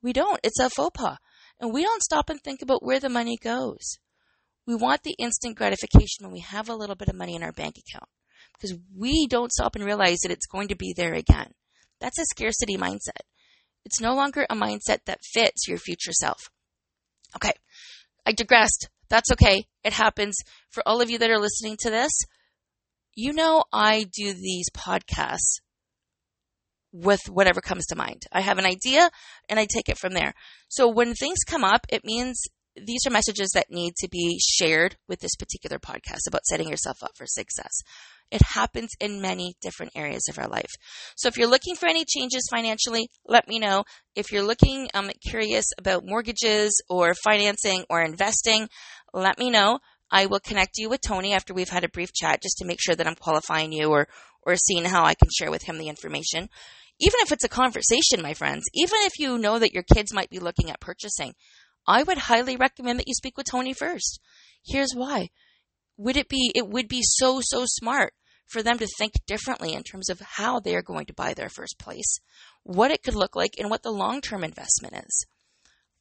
[0.02, 0.40] We don't.
[0.44, 1.18] It's a faux pas.
[1.60, 4.00] And we don't stop and think about where the money goes.
[4.66, 7.52] We want the instant gratification when we have a little bit of money in our
[7.52, 8.10] bank account
[8.54, 11.52] because we don't stop and realize that it's going to be there again.
[12.00, 13.22] That's a scarcity mindset.
[13.86, 16.50] It's no longer a mindset that fits your future self.
[17.36, 17.54] Okay,
[18.26, 18.90] I digressed.
[19.10, 19.66] That's okay.
[19.84, 20.36] It happens.
[20.70, 22.12] For all of you that are listening to this,
[23.16, 25.60] you know I do these podcasts
[26.92, 28.24] with whatever comes to mind.
[28.32, 29.10] I have an idea
[29.48, 30.34] and I take it from there.
[30.70, 32.42] So when things come up, it means
[32.76, 36.98] these are messages that need to be shared with this particular podcast about setting yourself
[37.04, 37.82] up for success.
[38.32, 40.70] It happens in many different areas of our life.
[41.16, 43.86] So if you're looking for any changes financially, let me know.
[44.16, 48.70] If you're looking um, curious about mortgages or financing or investing,
[49.14, 49.80] let me know.
[50.12, 52.80] I will connect you with Tony after we've had a brief chat just to make
[52.82, 54.08] sure that I'm qualifying you or
[54.44, 56.50] or seeing how I can share with him the information.
[57.00, 60.30] Even if it's a conversation, my friends, even if you know that your kids might
[60.30, 61.34] be looking at purchasing,
[61.88, 64.20] I would highly recommend that you speak with Tony first.
[64.66, 65.30] Here's why.
[65.98, 68.14] Would it be it would be so so smart
[68.48, 71.50] for them to think differently in terms of how they are going to buy their
[71.50, 72.20] first place,
[72.64, 75.28] what it could look like and what the long-term investment is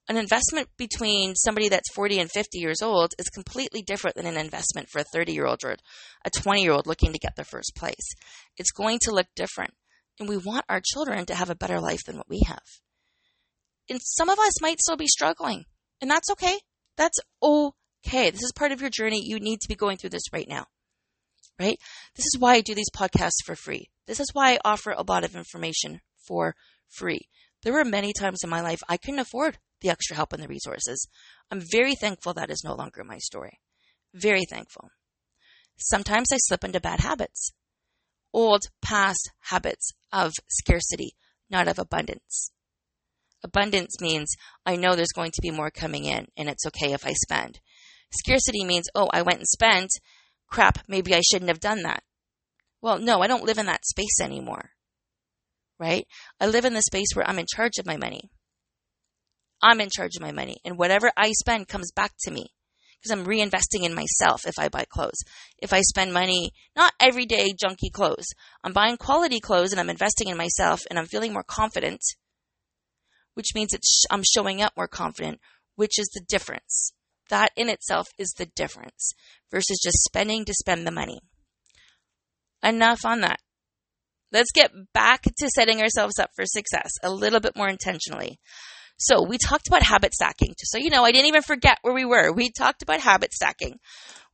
[0.09, 4.38] an investment between somebody that's 40 and 50 years old is completely different than an
[4.38, 5.77] investment for a 30 year old or
[6.25, 8.14] a 20 year old looking to get their first place.
[8.57, 9.75] It's going to look different.
[10.18, 12.62] And we want our children to have a better life than what we have.
[13.90, 15.64] And some of us might still be struggling,
[16.01, 16.59] and that's okay.
[16.97, 18.31] That's okay.
[18.31, 19.23] This is part of your journey.
[19.23, 20.66] You need to be going through this right now.
[21.59, 21.79] Right?
[22.16, 23.88] This is why I do these podcasts for free.
[24.07, 26.55] This is why I offer a lot of information for
[26.88, 27.29] free.
[27.62, 30.48] There were many times in my life I couldn't afford the extra help and the
[30.48, 31.06] resources.
[31.50, 33.60] I'm very thankful that is no longer my story.
[34.14, 34.90] Very thankful.
[35.78, 37.52] Sometimes I slip into bad habits,
[38.32, 41.12] old past habits of scarcity,
[41.48, 42.50] not of abundance.
[43.44, 44.34] Abundance means
[44.66, 47.60] I know there's going to be more coming in and it's okay if I spend.
[48.10, 49.90] Scarcity means, oh, I went and spent.
[50.48, 52.02] Crap, maybe I shouldn't have done that.
[52.80, 54.70] Well, no, I don't live in that space anymore.
[55.78, 56.06] Right?
[56.40, 58.30] I live in the space where I'm in charge of my money.
[59.62, 62.49] I'm in charge of my money, and whatever I spend comes back to me
[63.01, 65.23] because I'm reinvesting in myself if I buy clothes.
[65.59, 68.27] If I spend money, not everyday junky clothes,
[68.64, 72.01] I'm buying quality clothes and I'm investing in myself and I'm feeling more confident,
[73.35, 75.40] which means it's, I'm showing up more confident,
[75.77, 76.92] which is the difference.
[77.31, 79.12] That in itself is the difference
[79.51, 81.21] versus just spending to spend the money.
[82.62, 83.38] Enough on that.
[84.33, 88.40] Let's get back to setting ourselves up for success a little bit more intentionally.
[88.98, 90.54] So we talked about habit stacking.
[90.58, 92.32] Just so you know, I didn't even forget where we were.
[92.32, 93.78] We talked about habit stacking.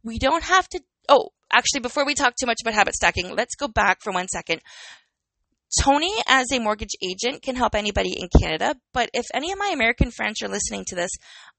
[0.03, 3.55] We don't have to, oh, actually, before we talk too much about habit stacking, let's
[3.55, 4.61] go back for one second.
[5.81, 9.71] Tony, as a mortgage agent, can help anybody in Canada, but if any of my
[9.75, 11.11] American friends are listening to this,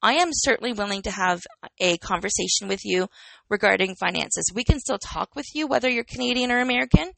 [0.01, 1.41] I am certainly willing to have
[1.81, 3.07] a conversation with you
[3.49, 4.51] regarding finances.
[4.53, 7.11] We can still talk with you, whether you're Canadian or American.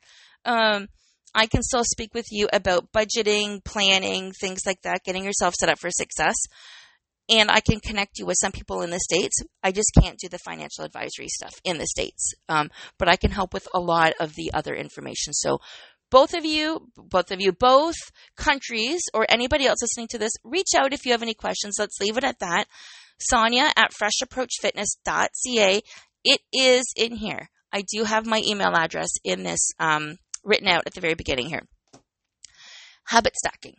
[0.44, 0.88] Um,
[1.36, 5.70] I can still speak with you about budgeting, planning, things like that, getting yourself set
[5.70, 6.36] up for success.
[7.30, 9.36] And I can connect you with some people in the States.
[9.62, 12.34] I just can't do the financial advisory stuff in the States.
[12.48, 15.34] Um, but I can help with a lot of the other information.
[15.34, 15.60] So
[16.10, 17.96] both of you, both of you, both
[18.38, 21.76] countries or anybody else listening to this, reach out if you have any questions.
[21.78, 22.68] Let's leave it at that.
[23.20, 25.82] Sonia at freshapproachfitness.ca.
[26.24, 27.50] It is in here.
[27.74, 31.50] I do have my email address in this um, written out at the very beginning
[31.50, 31.68] here.
[33.08, 33.76] Habit stacking.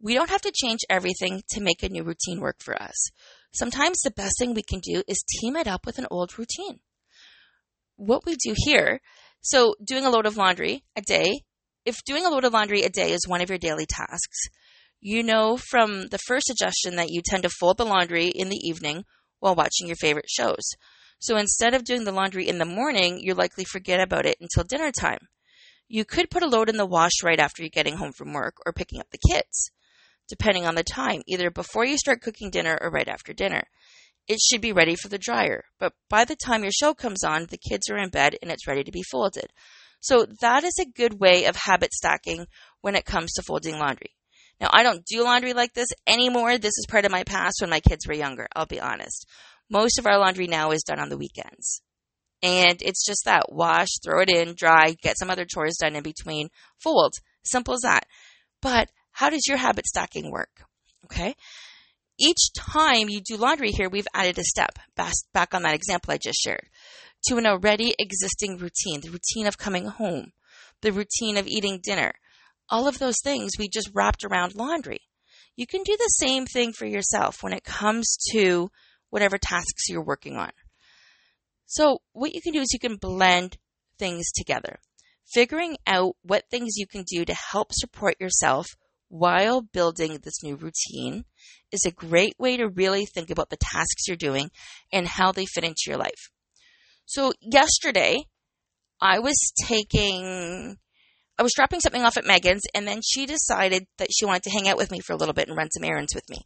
[0.00, 3.10] We don't have to change everything to make a new routine work for us.
[3.52, 6.80] Sometimes the best thing we can do is team it up with an old routine.
[7.96, 9.00] What we do here,
[9.40, 11.42] so doing a load of laundry a day,
[11.84, 14.48] if doing a load of laundry a day is one of your daily tasks,
[15.00, 18.60] you know from the first suggestion that you tend to fold the laundry in the
[18.62, 19.04] evening
[19.40, 20.70] while watching your favorite shows.
[21.20, 24.64] So instead of doing the laundry in the morning, you likely forget about it until
[24.64, 25.28] dinner time.
[25.88, 28.56] You could put a load in the wash right after you're getting home from work
[28.66, 29.70] or picking up the kids,
[30.28, 33.64] depending on the time, either before you start cooking dinner or right after dinner.
[34.28, 37.46] It should be ready for the dryer, but by the time your show comes on,
[37.46, 39.50] the kids are in bed and it's ready to be folded.
[40.00, 42.46] So that is a good way of habit stacking
[42.82, 44.14] when it comes to folding laundry.
[44.60, 46.58] Now, I don't do laundry like this anymore.
[46.58, 49.26] This is part of my past when my kids were younger, I'll be honest.
[49.70, 51.80] Most of our laundry now is done on the weekends.
[52.42, 56.02] And it's just that wash, throw it in, dry, get some other chores done in
[56.02, 56.48] between,
[56.78, 57.14] fold.
[57.44, 58.04] Simple as that.
[58.62, 60.64] But how does your habit stacking work?
[61.06, 61.34] Okay.
[62.20, 64.78] Each time you do laundry here, we've added a step
[65.32, 66.68] back on that example I just shared
[67.26, 70.32] to an already existing routine, the routine of coming home,
[70.82, 72.12] the routine of eating dinner.
[72.70, 75.00] All of those things we just wrapped around laundry.
[75.56, 78.70] You can do the same thing for yourself when it comes to
[79.10, 80.50] whatever tasks you're working on.
[81.68, 83.58] So what you can do is you can blend
[83.98, 84.78] things together.
[85.32, 88.66] Figuring out what things you can do to help support yourself
[89.08, 91.24] while building this new routine
[91.70, 94.50] is a great way to really think about the tasks you're doing
[94.90, 96.30] and how they fit into your life.
[97.04, 98.24] So yesterday,
[99.00, 100.76] I was taking,
[101.38, 104.50] I was dropping something off at Megan's, and then she decided that she wanted to
[104.50, 106.38] hang out with me for a little bit and run some errands with me.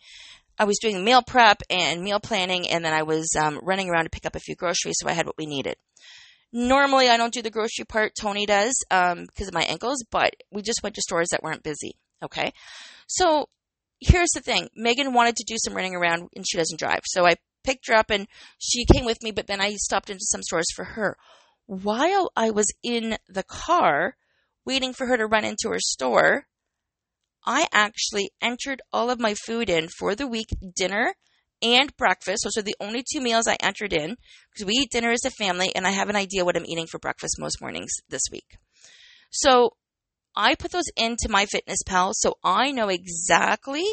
[0.59, 4.05] I was doing meal prep and meal planning, and then I was um, running around
[4.05, 5.77] to pick up a few groceries, so I had what we needed.
[6.53, 8.13] Normally, I don't do the grocery part.
[8.15, 11.63] Tony does um, because of my ankles, but we just went to stores that weren't
[11.63, 11.97] busy.
[12.23, 12.53] Okay,
[13.07, 13.49] so
[14.01, 17.27] here's the thing: Megan wanted to do some running around, and she doesn't drive, so
[17.27, 18.27] I picked her up and
[18.59, 19.31] she came with me.
[19.31, 21.17] But then I stopped into some stores for her.
[21.67, 24.17] While I was in the car
[24.65, 26.47] waiting for her to run into her store,
[27.45, 31.15] I actually entered all of my food in for the week dinner
[31.61, 32.45] and breakfast.
[32.45, 34.17] Those are the only two meals I entered in
[34.53, 36.87] because we eat dinner as a family and I have an idea what I'm eating
[36.87, 38.59] for breakfast most mornings this week.
[39.31, 39.71] So
[40.37, 43.85] I put those into MyFitnessPal so I know exactly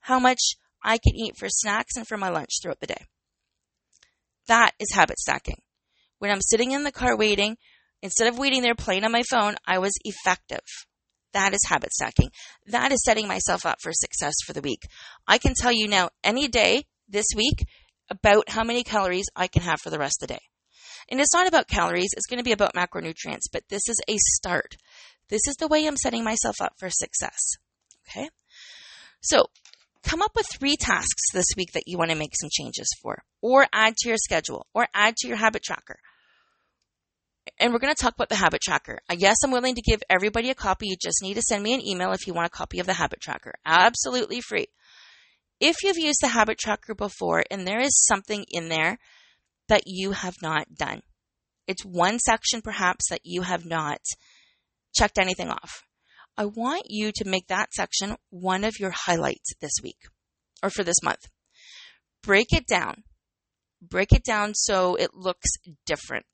[0.00, 0.40] how much
[0.82, 3.04] I can eat for snacks and for my lunch throughout the day.
[4.46, 5.60] That is habit stacking.
[6.18, 7.56] When I'm sitting in the car waiting,
[8.02, 10.60] instead of waiting there playing on my phone, I was effective.
[11.32, 12.30] That is habit stacking.
[12.66, 14.82] That is setting myself up for success for the week.
[15.26, 17.66] I can tell you now, any day this week,
[18.10, 20.40] about how many calories I can have for the rest of the day.
[21.10, 24.16] And it's not about calories, it's going to be about macronutrients, but this is a
[24.18, 24.76] start.
[25.28, 27.38] This is the way I'm setting myself up for success.
[28.08, 28.28] Okay?
[29.20, 29.46] So,
[30.02, 33.22] come up with three tasks this week that you want to make some changes for,
[33.42, 35.98] or add to your schedule, or add to your habit tracker
[37.60, 39.00] and we're going to talk about the habit tracker.
[39.12, 40.86] Yes, I'm willing to give everybody a copy.
[40.88, 42.94] You just need to send me an email if you want a copy of the
[42.94, 43.54] habit tracker.
[43.66, 44.66] Absolutely free.
[45.60, 48.98] If you've used the habit tracker before and there is something in there
[49.68, 51.02] that you have not done,
[51.66, 54.00] it's one section perhaps that you have not
[54.94, 55.82] checked anything off.
[56.36, 59.98] I want you to make that section one of your highlights this week
[60.62, 61.26] or for this month.
[62.22, 63.02] Break it down.
[63.82, 65.50] Break it down so it looks
[65.84, 66.26] different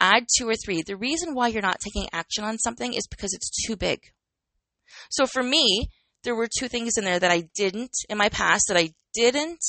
[0.00, 0.82] add two or three.
[0.82, 4.00] The reason why you're not taking action on something is because it's too big.
[5.10, 5.88] So for me,
[6.24, 9.60] there were two things in there that I didn't in my past that I didn't,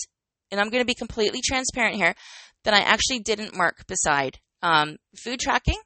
[0.51, 2.15] and I'm going to be completely transparent here,
[2.63, 4.37] that I actually didn't mark beside.
[4.61, 5.79] Um, food tracking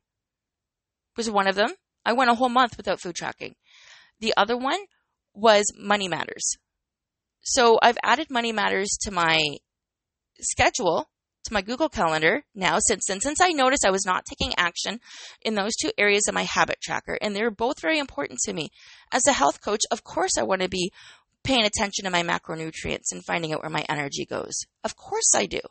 [1.15, 1.71] was one of them.
[2.05, 3.55] I went a whole month without food tracking.
[4.19, 4.79] The other one
[5.33, 6.57] was money matters.
[7.41, 9.39] So I've added money matters to my
[10.41, 11.07] schedule
[11.45, 14.99] to my Google Calendar now since since I noticed I was not taking action
[15.41, 18.69] in those two areas of my habit tracker, and they're both very important to me.
[19.11, 20.91] As a health coach, of course, I want to be
[21.45, 24.53] paying attention to my macronutrients and finding out where my energy goes.
[24.83, 25.61] Of course, I do.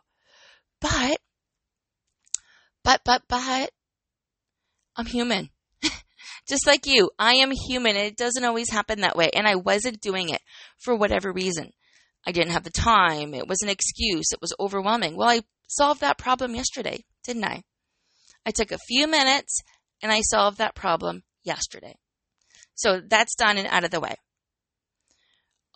[0.80, 1.18] But,
[2.82, 3.70] but, but, but,
[4.96, 5.50] I'm human.
[6.48, 7.96] Just like you, I am human.
[7.96, 9.30] It doesn't always happen that way.
[9.34, 10.40] And I wasn't doing it
[10.78, 11.72] for whatever reason.
[12.26, 13.34] I didn't have the time.
[13.34, 14.26] It was an excuse.
[14.32, 15.16] It was overwhelming.
[15.16, 15.40] Well, I
[15.74, 17.62] solved that problem yesterday, didn't I?
[18.46, 19.60] I took a few minutes
[20.02, 21.94] and I solved that problem yesterday.
[22.74, 24.16] So that's done and out of the way.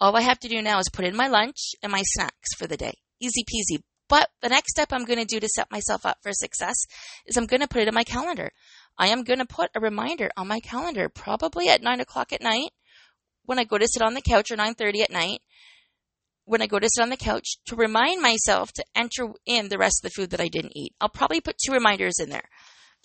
[0.01, 2.67] All I have to do now is put in my lunch and my snacks for
[2.67, 2.95] the day.
[3.21, 3.81] Easy peasy.
[4.09, 6.77] But the next step I'm going to do to set myself up for success
[7.27, 8.51] is I'm going to put it in my calendar.
[8.97, 12.43] I am going to put a reminder on my calendar, probably at nine o'clock at
[12.43, 12.71] night
[13.45, 15.41] when I go to sit on the couch or 9.30 at night
[16.49, 19.77] when I go to sit on the couch to remind myself to enter in the
[19.77, 20.95] rest of the food that I didn't eat.
[20.99, 22.49] I'll probably put two reminders in there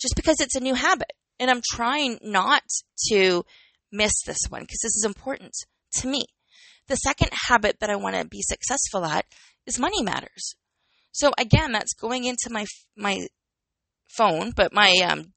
[0.00, 1.12] just because it's a new habit.
[1.38, 2.62] And I'm trying not
[3.10, 3.44] to
[3.92, 5.52] miss this one because this is important
[5.98, 6.24] to me.
[6.88, 9.26] The second habit that I want to be successful at
[9.66, 10.54] is money matters.
[11.12, 12.64] So again, that's going into my
[12.96, 13.26] my
[14.16, 15.34] phone, but my um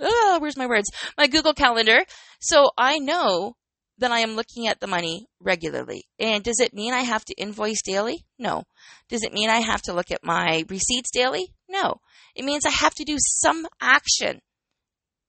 [0.00, 0.90] oh, where's my words?
[1.18, 2.04] My Google Calendar.
[2.40, 3.56] So I know
[3.98, 6.04] then I am looking at the money regularly.
[6.18, 8.24] And does it mean I have to invoice daily?
[8.38, 8.64] No.
[9.08, 11.52] Does it mean I have to look at my receipts daily?
[11.68, 12.00] No.
[12.34, 14.40] It means I have to do some action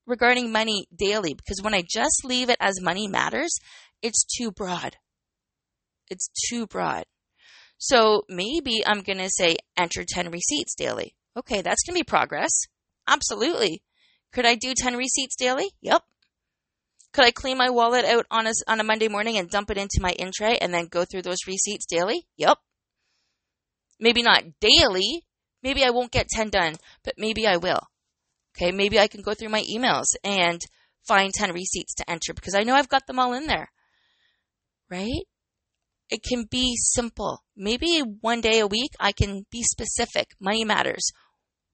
[0.05, 3.51] regarding money daily because when I just leave it as money matters,
[4.01, 4.95] it's too broad.
[6.09, 7.05] It's too broad.
[7.77, 11.15] So maybe I'm going to say enter 10 receipts daily.
[11.37, 12.51] Okay, that's going to be progress.
[13.07, 13.81] Absolutely.
[14.33, 15.71] Could I do 10 receipts daily?
[15.81, 16.03] Yep.
[17.11, 19.77] Could I clean my wallet out on a, on a Monday morning and dump it
[19.77, 22.27] into my in tray and then go through those receipts daily?
[22.37, 22.57] Yep.
[23.99, 25.25] Maybe not daily.
[25.63, 27.81] Maybe I won't get 10 done, but maybe I will.
[28.55, 30.61] Okay, maybe I can go through my emails and
[31.07, 33.71] find 10 receipts to enter because I know I've got them all in there.
[34.89, 35.23] Right?
[36.09, 37.43] It can be simple.
[37.55, 40.29] Maybe one day a week I can be specific.
[40.39, 41.11] Money matters.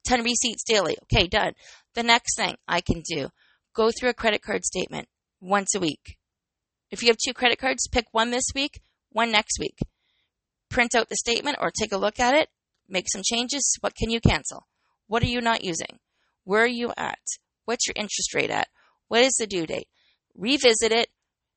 [0.05, 0.97] 10 receipts daily.
[1.03, 1.53] Okay, done.
[1.93, 3.29] The next thing I can do,
[3.73, 5.07] go through a credit card statement
[5.45, 6.17] once a week.
[6.91, 8.81] If you have two credit cards, pick one this week,
[9.11, 9.77] one next week.
[10.69, 12.49] Print out the statement or take a look at it,
[12.89, 13.77] make some changes.
[13.81, 14.67] What can you cancel?
[15.07, 15.99] What are you not using?
[16.43, 17.19] Where are you at?
[17.65, 18.67] What's your interest rate at?
[19.07, 19.87] What is the due date?
[20.35, 21.09] Revisit it,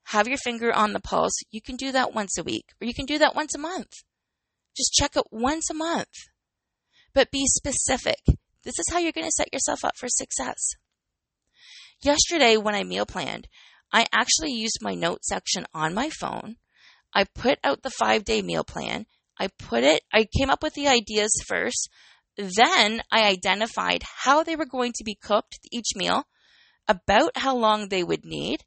[0.05, 1.39] have your finger on the pulse.
[1.51, 3.93] You can do that once a week or you can do that once a month.
[4.77, 6.13] Just check it once a month.
[7.15, 8.21] But be specific.
[8.65, 10.59] This is how you're going to set yourself up for success.
[12.01, 13.49] Yesterday, when I meal planned,
[13.93, 16.57] I actually used my note section on my phone.
[17.15, 19.07] I put out the five day meal plan.
[19.39, 21.89] I put it, I came up with the ideas first.
[22.37, 26.25] Then I identified how they were going to be cooked each meal,
[26.87, 28.65] about how long they would need,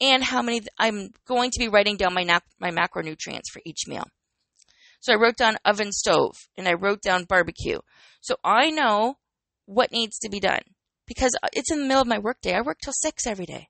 [0.00, 2.24] and how many I'm going to be writing down my,
[2.58, 4.04] my macronutrients for each meal.
[5.00, 7.78] So I wrote down oven stove and I wrote down barbecue.
[8.20, 9.18] So I know
[9.66, 10.62] what needs to be done
[11.06, 12.54] because uh, it's in the middle of my workday.
[12.54, 13.68] I work till six every day.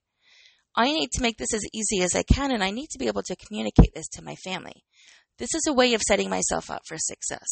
[0.76, 3.06] I need to make this as easy as I can and I need to be
[3.06, 4.84] able to communicate this to my family.
[5.38, 7.46] This is a way of setting myself up for success.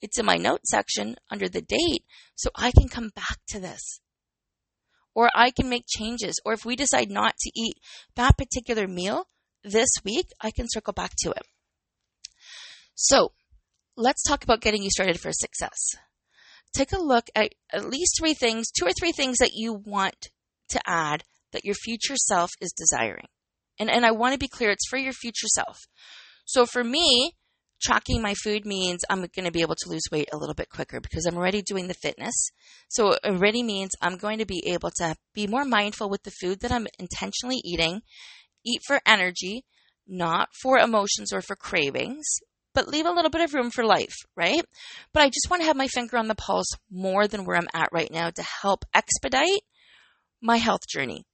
[0.00, 2.04] It's in my note section under the date
[2.34, 4.00] so I can come back to this.
[5.14, 6.40] Or I can make changes.
[6.44, 7.74] Or if we decide not to eat
[8.14, 9.26] that particular meal
[9.64, 11.42] this week, I can circle back to it.
[12.94, 13.32] So
[13.96, 15.96] let's talk about getting you started for success.
[16.74, 20.30] Take a look at at least three things, two or three things that you want
[20.68, 23.26] to add that your future self is desiring.
[23.78, 25.78] And, and I want to be clear, it's for your future self.
[26.44, 27.32] So for me,
[27.82, 30.68] tracking my food means I'm going to be able to lose weight a little bit
[30.68, 32.34] quicker because I'm already doing the fitness.
[32.88, 36.32] So it already means I'm going to be able to be more mindful with the
[36.40, 38.02] food that I'm intentionally eating,
[38.66, 39.64] eat for energy,
[40.06, 42.26] not for emotions or for cravings,
[42.74, 44.62] but leave a little bit of room for life, right?
[45.12, 47.68] But I just want to have my finger on the pulse more than where I'm
[47.74, 49.62] at right now to help expedite
[50.42, 51.24] my health journey.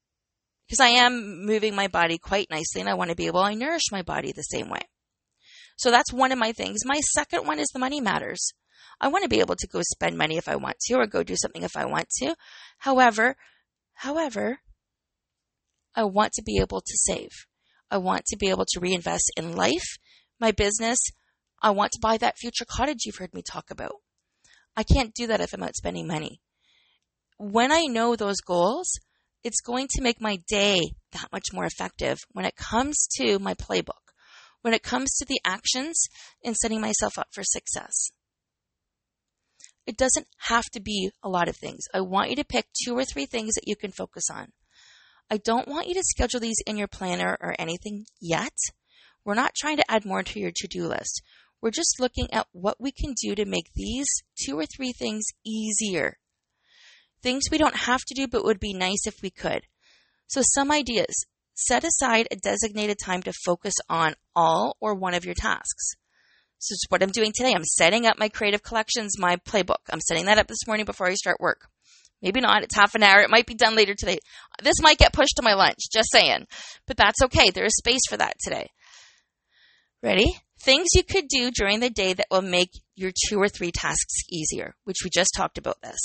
[0.67, 3.55] Because I am moving my body quite nicely and I want to be able to
[3.55, 4.81] nourish my body the same way.
[5.77, 6.81] So that's one of my things.
[6.85, 8.53] My second one is the money matters.
[9.01, 11.23] I want to be able to go spend money if I want to or go
[11.23, 12.35] do something if I want to.
[12.79, 13.37] However,
[13.95, 14.59] however,
[15.95, 17.31] I want to be able to save.
[17.91, 19.99] I want to be able to reinvest in life,
[20.41, 20.99] my business,
[21.63, 23.95] I want to buy that future cottage you've heard me talk about.
[24.77, 26.41] I can't do that if I'm out spending money.
[27.39, 28.91] When I know those goals,
[29.47, 30.81] it's going to make my day
[31.13, 34.11] that much more effective when it comes to my playbook,
[34.63, 36.09] when it comes to the actions
[36.43, 38.11] in setting myself up for success.
[39.87, 41.85] It doesn't have to be a lot of things.
[41.95, 44.49] I want you to pick two or three things that you can focus on.
[45.31, 48.57] I don't want you to schedule these in your planner or anything yet.
[49.25, 51.23] We're not trying to add more to your to do list.
[51.63, 54.09] We're just looking at what we can do to make these
[54.45, 56.19] two or three things easier.
[57.23, 59.63] Things we don't have to do, but would be nice if we could.
[60.27, 61.27] So, some ideas.
[61.55, 65.95] Set aside a designated time to focus on all or one of your tasks.
[66.59, 67.53] So, it's what I'm doing today.
[67.55, 69.77] I'm setting up my creative collections, my playbook.
[69.91, 71.69] I'm setting that up this morning before I start work.
[72.23, 72.63] Maybe not.
[72.63, 73.21] It's half an hour.
[73.21, 74.19] It might be done later today.
[74.63, 76.47] This might get pushed to my lunch, just saying.
[76.87, 77.51] But that's okay.
[77.51, 78.71] There is space for that today.
[80.03, 80.41] Ready?
[80.61, 84.15] Things you could do during the day that will make your two or three tasks
[84.31, 85.99] easier, which we just talked about this.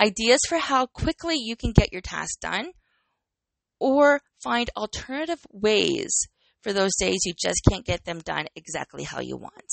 [0.00, 2.72] Ideas for how quickly you can get your task done,
[3.78, 6.26] or find alternative ways
[6.62, 9.70] for those days you just can't get them done exactly how you want.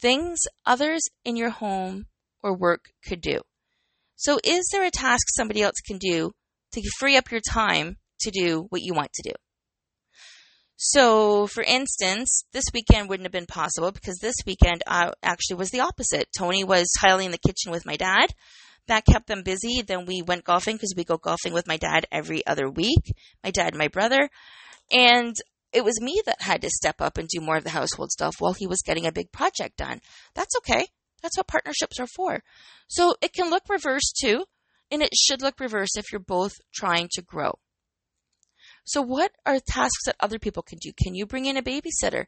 [0.00, 2.06] Things others in your home
[2.42, 3.40] or work could do.
[4.16, 6.32] So, is there a task somebody else can do
[6.72, 9.34] to free up your time to do what you want to do?
[10.76, 15.70] So, for instance, this weekend wouldn't have been possible because this weekend uh, actually was
[15.70, 16.28] the opposite.
[16.36, 18.30] Tony was tiling the kitchen with my dad.
[18.88, 19.82] That kept them busy.
[19.82, 23.50] Then we went golfing because we go golfing with my dad every other week, my
[23.50, 24.28] dad and my brother.
[24.92, 25.34] And
[25.72, 28.36] it was me that had to step up and do more of the household stuff
[28.38, 30.00] while he was getting a big project done.
[30.34, 30.86] That's okay.
[31.22, 32.42] That's what partnerships are for.
[32.88, 34.44] So it can look reverse too,
[34.90, 37.58] and it should look reverse if you're both trying to grow.
[38.84, 40.92] So, what are tasks that other people can do?
[40.92, 42.26] Can you bring in a babysitter?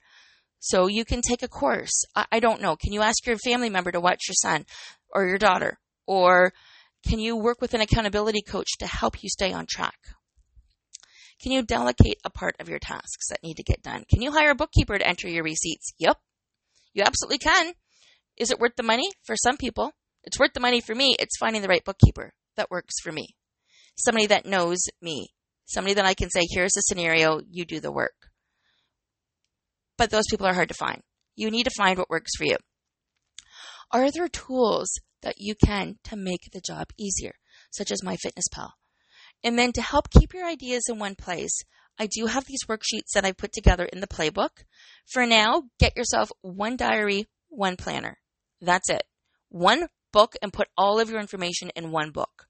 [0.59, 2.05] So you can take a course.
[2.17, 2.77] I, I don't know.
[2.77, 4.67] Can you ask your family member to watch your son
[5.15, 5.79] or your daughter?
[6.09, 6.55] Or
[7.07, 9.99] can you work with an accountability coach to help you stay on track?
[11.41, 14.05] Can you delegate a part of your tasks that need to get done?
[14.11, 15.93] Can you hire a bookkeeper to enter your receipts?
[15.99, 16.17] Yep.
[16.95, 17.75] You absolutely can.
[18.39, 19.11] Is it worth the money?
[19.25, 19.93] For some people,
[20.25, 21.15] it's worth the money for me.
[21.19, 23.37] It's finding the right bookkeeper that works for me.
[23.97, 25.29] Somebody that knows me,
[25.67, 28.15] somebody that I can say, here's the scenario, you do the work.
[29.99, 31.03] But those people are hard to find.
[31.37, 32.57] You need to find what works for you.
[33.93, 34.91] Are there tools
[35.23, 37.33] that you can to make the job easier,
[37.71, 38.71] such as MyFitnessPal?
[39.45, 41.63] And then to help keep your ideas in one place,
[41.99, 44.65] I do have these worksheets that I put together in the playbook.
[45.07, 48.19] For now, get yourself one diary, one planner.
[48.61, 49.03] That's it.
[49.49, 52.47] One book and put all of your information in one book.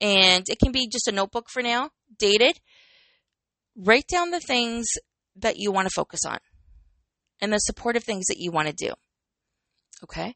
[0.00, 2.58] And it can be just a notebook for now, dated.
[3.76, 4.86] write down the things
[5.36, 6.38] that you want to focus on
[7.40, 8.92] and the supportive things that you want to do.
[10.02, 10.34] Okay?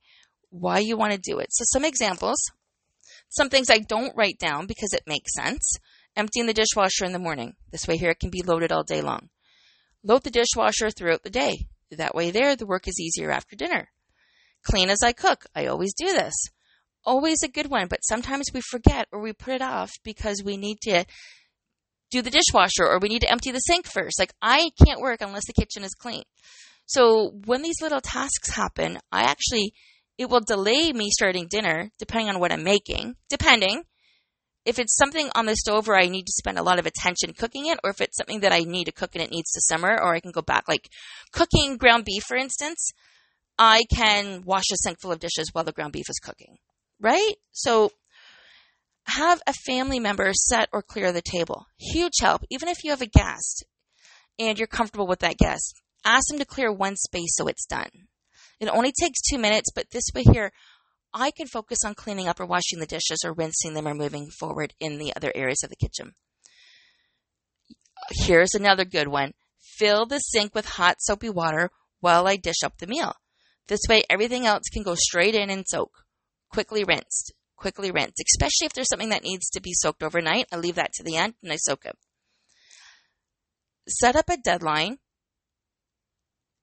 [0.57, 1.49] Why you want to do it.
[1.51, 2.39] So, some examples.
[3.29, 5.79] Some things I don't write down because it makes sense.
[6.15, 7.55] Emptying the dishwasher in the morning.
[7.73, 9.31] This way, here it can be loaded all day long.
[10.05, 11.67] Load the dishwasher throughout the day.
[11.91, 13.89] That way, there, the work is easier after dinner.
[14.63, 15.45] Clean as I cook.
[15.57, 16.35] I always do this.
[17.05, 20.57] Always a good one, but sometimes we forget or we put it off because we
[20.57, 21.05] need to
[22.13, 24.21] do the dishwasher or we need to empty the sink first.
[24.21, 26.23] Like, I can't work unless the kitchen is clean.
[26.87, 29.75] So, when these little tasks happen, I actually,
[30.19, 33.85] it will delay me starting dinner depending on what I'm making, depending
[34.65, 37.35] if it's something on the stove where I need to spend a lot of attention
[37.35, 39.61] cooking it, or if it's something that I need to cook and it needs to
[39.61, 40.89] simmer, or I can go back, like
[41.33, 42.91] cooking ground beef, for instance,
[43.59, 46.57] I can wash a sink full of dishes while the ground beef is cooking,
[47.01, 47.35] right?
[47.53, 47.91] So
[49.07, 51.67] have a family member set or clear the table.
[51.79, 52.43] Huge help.
[52.51, 53.65] Even if you have a guest
[54.39, 57.91] and you're comfortable with that guest, ask them to clear one space so it's done.
[58.61, 60.53] It only takes two minutes, but this way here,
[61.13, 64.31] I can focus on cleaning up or washing the dishes or rinsing them or moving
[64.31, 66.15] forward in the other areas of the kitchen.
[68.11, 69.33] Here's another good one.
[69.61, 73.15] Fill the sink with hot soapy water while I dish up the meal.
[73.69, 75.91] This way, everything else can go straight in and soak.
[76.51, 77.33] Quickly rinsed.
[77.57, 78.21] Quickly rinsed.
[78.21, 81.17] Especially if there's something that needs to be soaked overnight, I leave that to the
[81.17, 81.97] end and I soak it.
[83.89, 84.99] Set up a deadline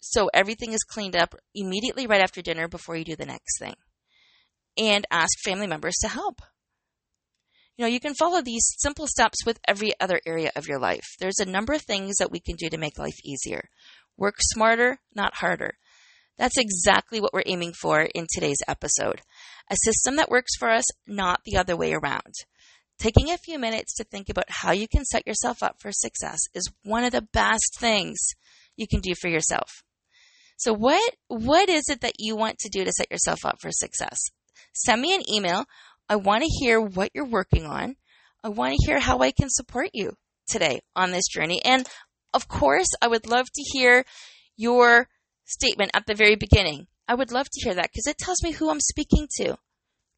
[0.02, 3.76] so everything is cleaned up immediately right after dinner before you do the next thing.
[4.78, 6.42] And ask family members to help.
[7.78, 11.06] You know, you can follow these simple steps with every other area of your life.
[11.20, 13.70] There's a number of things that we can do to make life easier.
[14.18, 15.76] Work smarter, not harder.
[16.38, 19.22] That's exactly what we're aiming for in today's episode.
[19.70, 22.34] A system that works for us, not the other way around.
[22.98, 26.40] Taking a few minutes to think about how you can set yourself up for success
[26.54, 28.18] is one of the best things
[28.76, 29.84] you can do for yourself.
[30.62, 33.72] So what what is it that you want to do to set yourself up for
[33.72, 34.20] success?
[34.76, 35.66] Send me an email.
[36.08, 37.96] I want to hear what you're working on.
[38.44, 40.14] I want to hear how I can support you
[40.48, 41.66] today on this journey.
[41.66, 41.90] And
[42.32, 44.06] of course, I would love to hear
[44.56, 45.08] your
[45.46, 46.86] statement at the very beginning.
[47.08, 49.58] I would love to hear that because it tells me who I'm speaking to.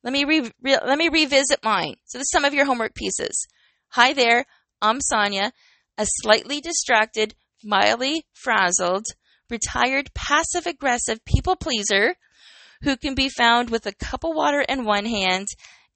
[0.04, 1.96] Let me re- re- let me revisit mine.
[2.04, 3.48] So this is some of your homework pieces.
[3.92, 4.44] Hi there,
[4.82, 5.54] I'm Sonia,
[5.98, 7.34] a slightly distracted,
[7.64, 9.06] mildly frazzled,
[9.54, 12.16] retired passive aggressive people pleaser
[12.82, 15.48] who can be found with a cup of water in one hand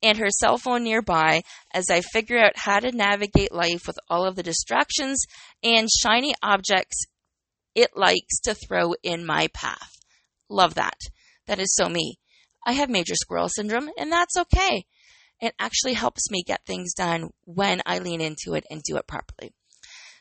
[0.04, 1.42] and her cell phone nearby
[1.74, 5.24] as I figure out how to navigate life with all of the distractions
[5.64, 7.06] and shiny objects
[7.74, 10.00] it likes to throw in my path.
[10.50, 10.98] Love that.
[11.48, 12.18] That is so me.
[12.66, 14.86] I have major squirrel syndrome, and that's okay.
[15.40, 19.08] It actually helps me get things done when I lean into it and do it
[19.08, 19.52] properly.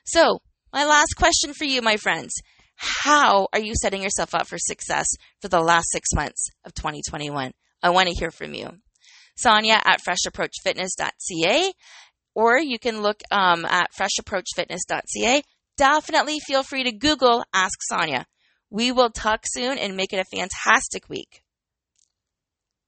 [0.05, 0.41] So,
[0.73, 2.35] my last question for you, my friends.
[2.77, 5.07] How are you setting yourself up for success
[5.41, 7.53] for the last six months of 2021?
[7.83, 8.71] I want to hear from you.
[9.37, 11.73] Sonia at freshapproachfitness.ca,
[12.35, 15.43] or you can look um, at freshapproachfitness.ca
[15.77, 18.27] definitely feel free to Google Ask Sonia.
[18.71, 21.43] We will talk soon and make it a fantastic week.